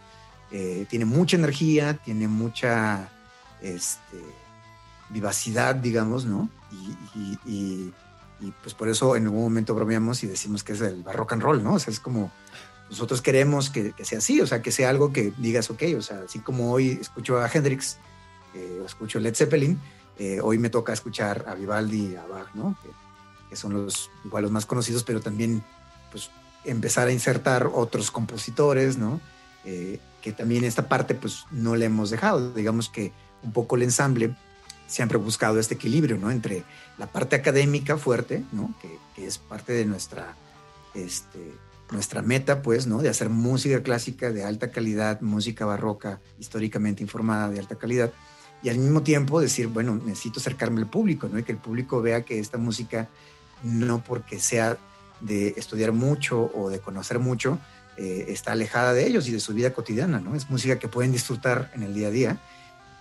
eh, 0.52 0.86
tiene 0.90 1.06
mucha 1.06 1.38
energía, 1.38 1.96
tiene 1.96 2.28
mucha, 2.28 3.10
este, 3.62 4.18
vivacidad, 5.10 5.76
digamos, 5.76 6.26
¿no? 6.26 6.50
y 8.42 8.52
pues 8.64 8.74
por 8.74 8.88
eso 8.88 9.16
en 9.16 9.26
algún 9.26 9.42
momento 9.42 9.76
bromeamos 9.76 10.24
y 10.24 10.28
decimos 10.28 10.64
que 10.64 10.74
es 10.74 10.82
el 10.82 11.04
rock 11.04 11.34
and 11.34 11.42
roll, 11.42 11.64
¿no? 11.64 11.74
O 11.74 11.80
sea, 11.80 11.92
es 11.92 12.00
como 12.00 12.32
nosotros 12.90 13.22
queremos 13.22 13.70
que, 13.70 13.94
sea 14.02 14.18
así, 14.18 14.42
o 14.42 14.48
sea, 14.48 14.62
que 14.62 14.72
sea 14.72 14.90
algo 14.90 15.14
que 15.14 15.32
digas, 15.38 15.70
ok, 15.70 15.84
o 15.98 16.02
sea, 16.02 16.22
así 16.26 16.40
como 16.40 16.72
hoy 16.72 16.98
escucho 17.02 17.38
a 17.38 17.50
Hendrix 17.52 17.98
eh, 18.56 18.82
escucho 18.86 19.20
Led 19.20 19.36
Zeppelin, 19.36 19.80
eh, 20.20 20.42
hoy 20.44 20.58
me 20.58 20.70
toca 20.70 20.92
escuchar 20.92 21.46
a 21.48 21.56
Vivaldi, 21.56 22.16
a 22.18 22.26
Bach, 22.28 22.54
¿no? 22.54 22.78
Que, 23.50 23.56
son 23.56 23.74
los 23.74 24.12
igual 24.26 24.44
los 24.44 24.52
más 24.52 24.68
conocidos, 24.68 25.04
pero 25.04 25.22
también 25.22 25.64
pues 26.12 26.30
empezar 26.66 27.08
a 27.08 27.12
insertar 27.12 27.72
otros 27.74 28.12
compositores, 28.12 28.98
¿no? 28.98 29.20
Eh, 29.66 30.00
que 30.22 30.34
también 30.34 30.66
esta 30.66 30.88
parte 30.88 31.16
pues 31.16 31.46
no 31.50 31.76
le 31.76 31.86
hemos 31.86 32.12
dejado, 32.12 32.54
digamos 32.54 32.90
que 32.90 33.12
un 33.42 33.52
poco 33.52 33.76
el 33.76 33.84
ensamble 33.84 34.36
siempre 34.90 35.18
he 35.18 35.22
buscado 35.22 35.60
este 35.60 35.76
equilibrio, 35.76 36.18
¿no? 36.18 36.32
Entre 36.32 36.64
la 36.98 37.08
parte 37.08 37.36
académica 37.36 37.98
fuerte, 37.98 38.44
¿no? 38.52 38.74
Que, 38.82 39.00
es 39.26 39.38
parte 39.38 39.74
de 39.74 39.86
nuestra, 39.86 40.36
este, 40.94 41.54
nuestra 41.92 42.22
meta, 42.22 42.62
pues, 42.62 42.88
¿no? 42.88 43.02
De 43.02 43.10
hacer 43.10 43.30
música 43.30 43.84
clásica 43.84 44.32
de 44.32 44.46
alta 44.46 44.72
calidad, 44.72 45.20
música 45.22 45.66
barroca, 45.66 46.22
históricamente 46.40 47.04
informada 47.04 47.50
de 47.50 47.60
alta 47.60 47.76
calidad, 47.76 48.14
y 48.62 48.70
al 48.70 48.78
mismo 48.78 49.04
tiempo 49.04 49.40
decir, 49.40 49.68
bueno, 49.68 49.96
necesito 49.96 50.40
acercarme 50.40 50.82
al 50.82 50.88
público, 50.88 51.30
¿no? 51.32 51.40
Y 51.40 51.44
que 51.44 51.54
el 51.54 51.58
público 51.58 52.02
vea 52.02 52.24
que 52.24 52.40
esta 52.40 52.58
música, 52.58 53.08
no 53.64 54.04
porque 54.04 54.40
sea 54.40 54.78
de 55.22 55.50
estudiar 55.58 55.92
mucho 55.92 56.52
o 56.56 56.70
de 56.70 56.80
conocer 56.80 57.20
mucho, 57.20 57.60
eh, 57.98 58.26
está 58.30 58.54
alejada 58.54 58.94
de 58.94 59.06
ellos 59.06 59.28
y 59.28 59.32
de 59.32 59.40
su 59.40 59.54
vida 59.54 59.74
cotidiana, 59.74 60.20
¿no? 60.20 60.36
Es 60.36 60.50
música 60.50 60.80
que 60.80 60.88
pueden 60.88 61.12
disfrutar 61.12 61.72
en 61.74 61.84
el 61.84 61.94
día 61.94 62.08
a 62.08 62.12
día 62.12 62.38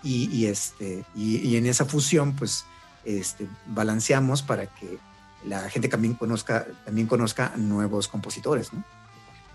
y, 0.03 0.47
este, 0.47 1.05
y, 1.15 1.57
en 1.57 1.67
esa 1.67 1.85
fusión 1.85 2.35
pues 2.35 2.65
este, 3.05 3.49
balanceamos 3.67 4.43
para 4.43 4.67
que 4.67 4.99
la 5.45 5.69
gente 5.71 5.89
también 5.89 6.15
conozca, 6.15 6.67
también 6.85 7.07
conozca 7.07 7.53
nuevos 7.57 8.09
compositores. 8.09 8.73
¿no? 8.73 8.85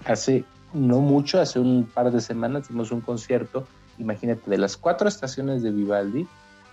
Hace 0.06 0.46
no 0.74 1.00
mucho, 1.00 1.40
hace 1.40 1.60
un 1.60 1.86
par 1.86 2.12
de 2.12 2.20
semanas 2.20 2.64
hicimos 2.64 2.92
un 2.92 3.02
concierto, 3.02 3.68
imagínate, 3.98 4.50
de 4.50 4.58
las 4.58 4.78
cuatro 4.78 5.08
estaciones 5.08 5.62
de 5.64 5.72
Vivaldi, 5.72 6.22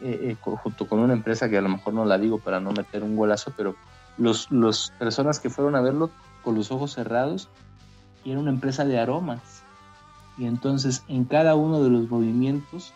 eh, 0.00 0.30
eh, 0.30 0.37
junto 0.40 0.87
con 0.87 1.00
una 1.00 1.12
empresa 1.12 1.48
que 1.48 1.59
a 1.59 1.61
lo 1.61 1.68
mejor 1.68 1.94
no 1.94 2.04
la 2.04 2.18
digo 2.18 2.38
para 2.38 2.61
no 2.61 2.72
meter 2.72 3.02
un 3.02 3.16
golazo, 3.16 3.52
pero 3.56 3.74
los, 4.16 4.50
los 4.50 4.92
personas 4.98 5.40
que 5.40 5.50
fueron 5.50 5.76
a 5.76 5.80
verlo 5.80 6.11
con 6.42 6.54
los 6.54 6.70
ojos 6.70 6.94
cerrados, 6.94 7.48
y 8.24 8.30
era 8.30 8.40
una 8.40 8.50
empresa 8.50 8.85
de 8.85 8.98
aromas. 8.98 9.62
Y 10.38 10.46
entonces 10.46 11.02
en 11.09 11.24
cada 11.24 11.54
uno 11.54 11.83
de 11.83 11.90
los 11.90 12.09
movimientos 12.09 12.92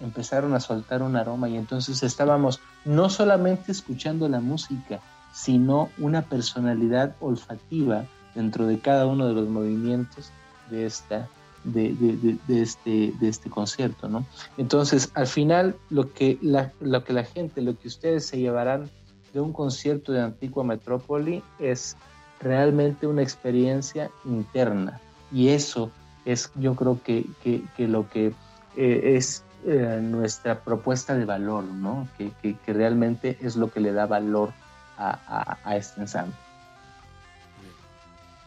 empezaron 0.00 0.54
a 0.54 0.60
soltar 0.60 1.02
un 1.02 1.16
aroma 1.16 1.48
y 1.48 1.56
entonces 1.56 2.02
estábamos 2.02 2.60
no 2.84 3.10
solamente 3.10 3.72
escuchando 3.72 4.28
la 4.28 4.40
música, 4.40 5.00
sino 5.32 5.90
una 5.98 6.22
personalidad 6.22 7.14
olfativa 7.20 8.04
dentro 8.34 8.66
de 8.66 8.78
cada 8.78 9.06
uno 9.06 9.26
de 9.26 9.34
los 9.34 9.48
movimientos 9.48 10.30
de 10.70 10.86
esta 10.86 11.28
de, 11.72 12.38
este, 12.48 13.12
de 13.20 13.28
este 13.28 13.50
concierto, 13.50 14.08
¿no? 14.08 14.24
Entonces, 14.56 15.10
al 15.14 15.26
final, 15.26 15.76
lo 15.90 16.12
que, 16.12 16.38
la, 16.42 16.72
lo 16.80 17.04
que 17.04 17.12
la 17.12 17.24
gente, 17.24 17.62
lo 17.62 17.78
que 17.78 17.88
ustedes 17.88 18.26
se 18.26 18.38
llevarán 18.38 18.90
de 19.32 19.40
un 19.40 19.52
concierto 19.52 20.12
de 20.12 20.20
Antigua 20.20 20.64
Metrópoli 20.64 21.42
es 21.58 21.96
realmente 22.40 23.06
una 23.06 23.22
experiencia 23.22 24.10
interna. 24.24 25.00
Y 25.32 25.48
eso 25.48 25.90
es, 26.24 26.50
yo 26.54 26.74
creo 26.74 27.00
que, 27.02 27.26
que, 27.42 27.88
lo 27.88 28.08
que 28.08 28.32
eh, 28.76 29.16
es 29.16 29.44
eh, 29.66 30.00
nuestra 30.02 30.60
propuesta 30.60 31.14
de 31.14 31.24
valor, 31.24 31.64
¿no? 31.64 32.08
Que, 32.16 32.32
que, 32.42 32.72
realmente 32.72 33.38
es 33.40 33.56
lo 33.56 33.70
que 33.70 33.80
le 33.80 33.92
da 33.92 34.06
valor 34.06 34.52
a, 34.96 35.18
a, 35.26 35.58
a 35.64 35.76
este 35.76 36.00
ensamble. 36.00 36.34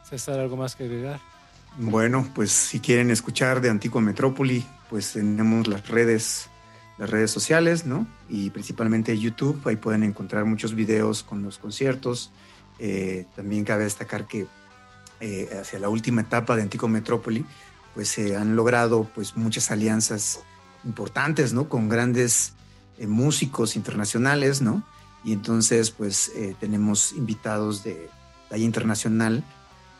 César, 0.03 0.39
¿algo 0.39 0.57
más 0.57 0.75
que 0.75 0.83
agregar? 0.83 1.30
Bueno, 1.77 2.27
pues 2.35 2.51
si 2.51 2.79
quieren 2.79 3.11
escuchar 3.11 3.61
de 3.61 3.69
Antigua 3.69 4.01
Metrópoli, 4.01 4.65
pues 4.89 5.13
tenemos 5.13 5.67
las 5.67 5.87
redes, 5.87 6.49
las 6.97 7.09
redes 7.09 7.31
sociales, 7.31 7.85
¿no? 7.85 8.05
Y 8.27 8.49
principalmente 8.49 9.17
YouTube, 9.17 9.65
ahí 9.65 9.77
pueden 9.77 10.03
encontrar 10.03 10.43
muchos 10.43 10.75
videos 10.75 11.23
con 11.23 11.43
los 11.43 11.57
conciertos. 11.57 12.31
Eh, 12.77 13.25
también 13.37 13.63
cabe 13.63 13.85
destacar 13.85 14.27
que 14.27 14.47
eh, 15.21 15.49
hacia 15.61 15.79
la 15.79 15.87
última 15.87 16.21
etapa 16.21 16.57
de 16.57 16.63
Antigua 16.63 16.89
Metrópoli, 16.89 17.45
pues 17.95 18.09
se 18.09 18.35
han 18.35 18.57
logrado 18.57 19.09
pues 19.15 19.37
muchas 19.37 19.71
alianzas 19.71 20.41
importantes, 20.83 21.53
¿no? 21.53 21.69
Con 21.69 21.87
grandes 21.87 22.53
eh, 22.97 23.07
músicos 23.07 23.77
internacionales, 23.77 24.61
¿no? 24.61 24.83
Y 25.23 25.31
entonces, 25.31 25.91
pues 25.91 26.31
tenemos 26.59 27.13
invitados 27.13 27.83
de 27.83 28.09
talla 28.49 28.63
internacional 28.65 29.43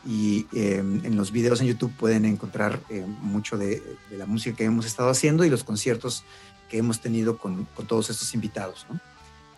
y 0.04 0.46
em, 0.52 1.04
en 1.04 1.16
los 1.16 1.30
videos 1.30 1.60
en 1.60 1.68
YouTube 1.68 1.92
pueden 1.96 2.24
encontrar 2.24 2.80
eh, 2.88 3.06
mucho 3.20 3.56
de, 3.56 3.82
la 4.10 4.26
música 4.26 4.56
que 4.56 4.64
hemos 4.64 4.84
estado 4.84 5.10
haciendo 5.10 5.44
y 5.44 5.50
los 5.50 5.64
conciertos 5.64 6.24
que 6.68 6.78
hemos 6.78 7.00
tenido 7.00 7.38
con, 7.38 7.66
con 7.76 7.86
todos 7.86 8.10
estos 8.10 8.34
invitados. 8.34 8.86
¿no? 8.90 9.00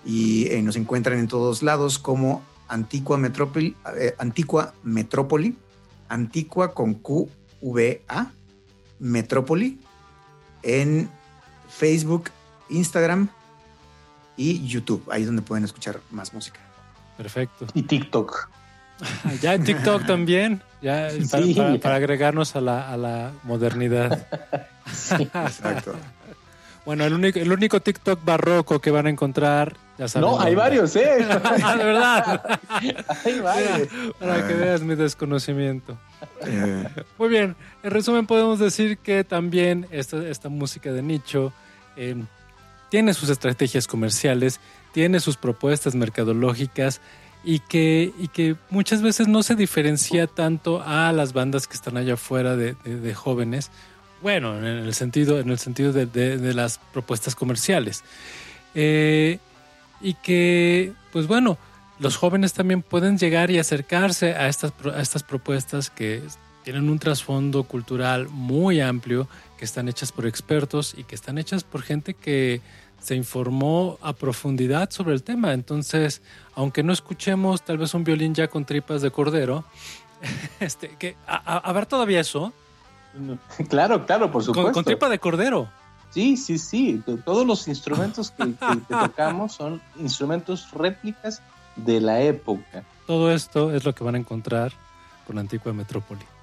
Y 0.04 0.48
eh, 0.48 0.62
nos 0.62 0.76
encuentran 0.76 1.18
en 1.18 1.28
todos 1.28 1.62
lados 1.62 1.98
como 1.98 2.42
Antigua 2.68 3.16
Metrópoli, 3.16 3.76
eh, 3.96 4.14
Antigua 4.18 4.74
Metrópoli, 4.82 5.56
Antigua 6.08 6.74
con 6.74 6.94
QVA, 6.94 8.32
Metrópoli, 8.98 9.80
en 10.62 11.08
Facebook, 11.68 12.30
Instagram 12.68 13.28
y 14.36 14.66
YouTube. 14.66 15.02
Ahí 15.10 15.22
es 15.22 15.26
donde 15.26 15.42
pueden 15.42 15.64
escuchar 15.64 16.00
más 16.10 16.34
música. 16.34 16.60
Perfecto. 17.16 17.66
Y 17.74 17.82
TikTok. 17.82 18.48
Ya 19.40 19.54
en 19.54 19.64
TikTok 19.64 20.06
también, 20.06 20.62
ya 20.80 21.08
para, 21.80 21.96
agregarnos 21.96 22.56
a 22.56 22.60
la, 22.60 22.92
a 22.92 22.96
la 22.96 23.32
modernidad. 23.42 24.26
exacto. 24.86 25.94
Bueno, 26.84 27.04
el 27.06 27.14
único, 27.14 27.38
el 27.38 27.50
único 27.50 27.80
TikTok 27.80 28.22
barroco 28.24 28.78
que 28.78 28.90
van 28.90 29.06
a 29.06 29.08
encontrar, 29.08 29.74
ya 29.96 30.06
saben. 30.06 30.28
No, 30.28 30.38
hay 30.38 30.54
varios, 30.54 30.94
¿eh? 30.96 31.26
ah, 31.62 31.76
de 31.76 31.84
verdad. 31.84 32.60
hay 33.24 33.40
varios. 33.40 33.88
Para, 34.20 34.46
que 34.46 34.52
veas 34.52 34.82
mi 34.82 34.94
desconocimiento. 34.94 35.96
Eh. 36.46 36.86
Muy 37.16 37.30
bien, 37.30 37.56
en 37.82 37.90
resumen 37.90 38.26
podemos 38.26 38.58
decir 38.58 38.98
que 38.98 39.24
también 39.24 39.86
esta, 39.90 40.18
esta 40.28 40.50
música 40.50 40.92
de 40.92 41.02
nicho 41.02 41.54
eh, 41.96 42.22
tiene 42.90 43.14
sus 43.14 43.30
estrategias 43.30 43.86
comerciales, 43.86 44.60
tiene 44.92 45.20
sus 45.20 45.38
propuestas 45.38 45.94
mercadológicas, 45.94 47.00
y 47.44 47.58
que, 47.60 48.12
y 48.18 48.28
que 48.28 48.56
muchas 48.70 49.02
veces 49.02 49.28
no 49.28 49.42
se 49.42 49.54
diferencia 49.54 50.26
tanto 50.26 50.82
a 50.84 51.12
las 51.12 51.32
bandas 51.32 51.66
que 51.68 51.74
están 51.74 51.96
allá 51.96 52.14
afuera 52.14 52.56
de, 52.56 53.14
jóvenes. 53.14 53.70
Bueno, 54.22 54.56
en 54.56 54.64
el 54.64 54.94
sentido, 54.94 55.38
en 55.38 55.50
el 55.50 55.58
sentido 55.58 55.92
de, 55.92 56.54
las 56.54 56.78
propuestas 56.92 57.34
comerciales. 57.34 58.02
Eh, 58.74 59.38
y 60.00 60.14
que, 60.14 60.92
pues 61.12 61.26
bueno, 61.26 61.58
los 61.98 62.16
jóvenes 62.16 62.54
también 62.54 62.82
pueden 62.82 63.18
llegar 63.18 63.50
y 63.50 63.58
acercarse 63.58 64.34
a 64.34 64.48
estas, 64.48 64.72
a 64.94 65.00
estas 65.00 65.22
propuestas 65.22 65.90
que 65.90 66.22
tienen 66.64 66.88
un 66.88 66.98
trasfondo 66.98 67.64
cultural 67.64 68.28
muy 68.30 68.80
amplio, 68.80 69.28
que 69.64 69.66
están 69.66 69.88
hechas 69.88 70.12
por 70.12 70.26
expertos 70.26 70.94
y 70.94 71.04
que 71.04 71.14
están 71.14 71.38
hechas 71.38 71.64
por 71.64 71.80
gente 71.80 72.12
que 72.12 72.60
se 73.00 73.14
informó 73.14 73.98
a 74.02 74.12
profundidad 74.12 74.90
sobre 74.90 75.14
el 75.14 75.22
tema. 75.22 75.54
Entonces, 75.54 76.20
aunque 76.54 76.82
no 76.82 76.92
escuchemos 76.92 77.64
tal 77.64 77.78
vez 77.78 77.94
un 77.94 78.04
violín 78.04 78.34
ya 78.34 78.48
con 78.48 78.66
tripas 78.66 79.00
de 79.00 79.10
cordero, 79.10 79.64
este, 80.60 80.90
que, 80.98 81.16
a, 81.26 81.72
ver 81.72 81.86
todavía 81.86 82.20
eso. 82.20 82.52
Claro, 83.70 84.04
claro, 84.04 84.30
por 84.30 84.44
supuesto. 84.44 84.72
Con, 84.72 84.84
tripa 84.84 85.08
de 85.08 85.18
cordero. 85.18 85.66
Sí, 86.10 86.36
sí, 86.36 86.58
sí. 86.58 87.02
Todos 87.24 87.46
los 87.46 87.66
instrumentos 87.66 88.32
que, 88.32 88.44
tocamos 88.90 89.54
son 89.54 89.80
instrumentos 89.98 90.70
réplicas 90.72 91.40
de 91.76 92.02
la 92.02 92.20
época. 92.20 92.84
Todo 93.06 93.32
esto 93.32 93.72
es 93.72 93.82
lo 93.86 93.94
que 93.94 94.04
van 94.04 94.16
a 94.16 94.18
encontrar 94.18 94.72
con 95.26 95.38
Antigua 95.38 95.72
Metrópoli. 95.72 96.33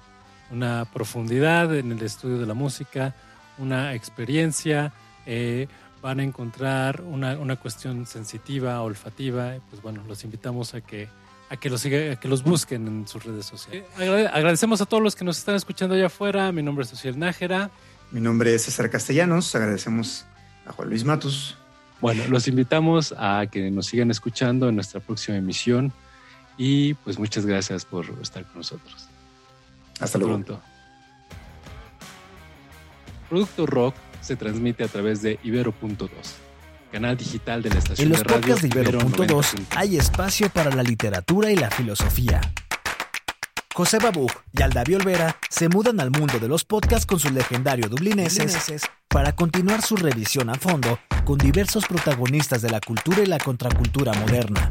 Una 0.52 0.84
profundidad 0.84 1.74
en 1.74 1.92
el 1.92 2.02
estudio 2.02 2.38
de 2.38 2.46
la 2.46 2.54
música, 2.54 3.14
una 3.58 3.94
experiencia, 3.94 4.92
eh, 5.26 5.66
van 6.02 6.20
a 6.20 6.24
encontrar 6.24 7.00
una, 7.02 7.38
una 7.38 7.56
cuestión 7.56 8.06
sensitiva, 8.06 8.82
olfativa. 8.82 9.54
Pues 9.70 9.80
bueno, 9.80 10.02
los 10.06 10.24
invitamos 10.24 10.74
a 10.74 10.80
que, 10.80 11.08
a 11.48 11.56
que, 11.56 11.70
los, 11.70 11.86
a 11.86 11.88
que 11.88 12.28
los 12.28 12.42
busquen 12.42 12.86
en 12.86 13.08
sus 13.08 13.24
redes 13.24 13.46
sociales. 13.46 13.84
agradecemos 13.96 14.80
a 14.80 14.86
todos 14.86 15.02
los 15.02 15.16
que 15.16 15.24
nos 15.24 15.38
están 15.38 15.54
escuchando 15.54 15.94
allá 15.94 16.06
afuera. 16.06 16.52
Mi 16.52 16.62
nombre 16.62 16.82
es 16.82 16.90
Social 16.90 17.18
Nájera. 17.18 17.70
Mi 18.10 18.20
nombre 18.20 18.54
es 18.54 18.64
César 18.64 18.90
Castellanos. 18.90 19.54
Agradecemos 19.54 20.26
a 20.66 20.72
Juan 20.72 20.88
Luis 20.88 21.04
Matus. 21.04 21.56
Bueno, 22.00 22.24
los 22.28 22.48
invitamos 22.48 23.14
a 23.16 23.46
que 23.46 23.70
nos 23.70 23.86
sigan 23.86 24.10
escuchando 24.10 24.68
en 24.68 24.74
nuestra 24.74 24.98
próxima 25.00 25.38
emisión 25.38 25.92
y 26.58 26.94
pues 26.94 27.16
muchas 27.18 27.46
gracias 27.46 27.84
por 27.84 28.06
estar 28.20 28.44
con 28.44 28.56
nosotros. 28.56 29.11
Hasta, 30.00 30.18
luego. 30.18 30.34
pronto. 30.34 30.62
Producto 33.28 33.66
Rock 33.66 33.94
se 34.20 34.36
transmite 34.36 34.84
a 34.84 34.88
través 34.88 35.22
de 35.22 35.38
Ibero.2, 35.42 36.08
canal 36.90 37.16
digital 37.16 37.62
de 37.62 37.70
la 37.70 37.78
estación 37.78 38.10
de 38.10 38.16
radio. 38.16 38.24
En 38.24 38.30
los 38.30 38.40
podcasts 38.40 38.62
de 38.62 38.68
Ibero.2 38.68 39.66
hay 39.76 39.96
espacio 39.96 40.50
para 40.50 40.70
la 40.70 40.82
literatura 40.82 41.50
y 41.50 41.56
la 41.56 41.70
filosofía. 41.70 42.40
José 43.74 43.98
Babú 43.98 44.26
y 44.52 44.60
Aldavi 44.60 44.96
Olvera 44.96 45.36
se 45.48 45.70
mudan 45.70 45.98
al 46.00 46.10
mundo 46.10 46.38
de 46.38 46.46
los 46.46 46.64
podcasts 46.64 47.06
con 47.06 47.18
su 47.18 47.30
legendario 47.30 47.88
dublineses 47.88 48.82
para 49.08 49.34
continuar 49.34 49.80
su 49.80 49.96
revisión 49.96 50.50
a 50.50 50.54
fondo 50.56 50.98
con 51.24 51.38
diversos 51.38 51.86
protagonistas 51.86 52.60
de 52.60 52.70
la 52.70 52.80
cultura 52.80 53.22
y 53.22 53.26
la 53.26 53.38
contracultura 53.38 54.12
moderna. 54.12 54.68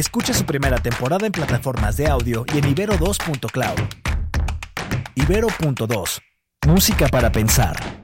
Escucha 0.00 0.32
su 0.32 0.46
primera 0.46 0.78
temporada 0.78 1.26
en 1.26 1.32
plataformas 1.32 1.98
de 1.98 2.06
audio 2.06 2.46
y 2.54 2.56
en 2.56 2.74
ibero2.cloud. 2.74 3.80
Ibero.2 5.14 6.22
Música 6.66 7.06
para 7.08 7.30
pensar. 7.30 7.99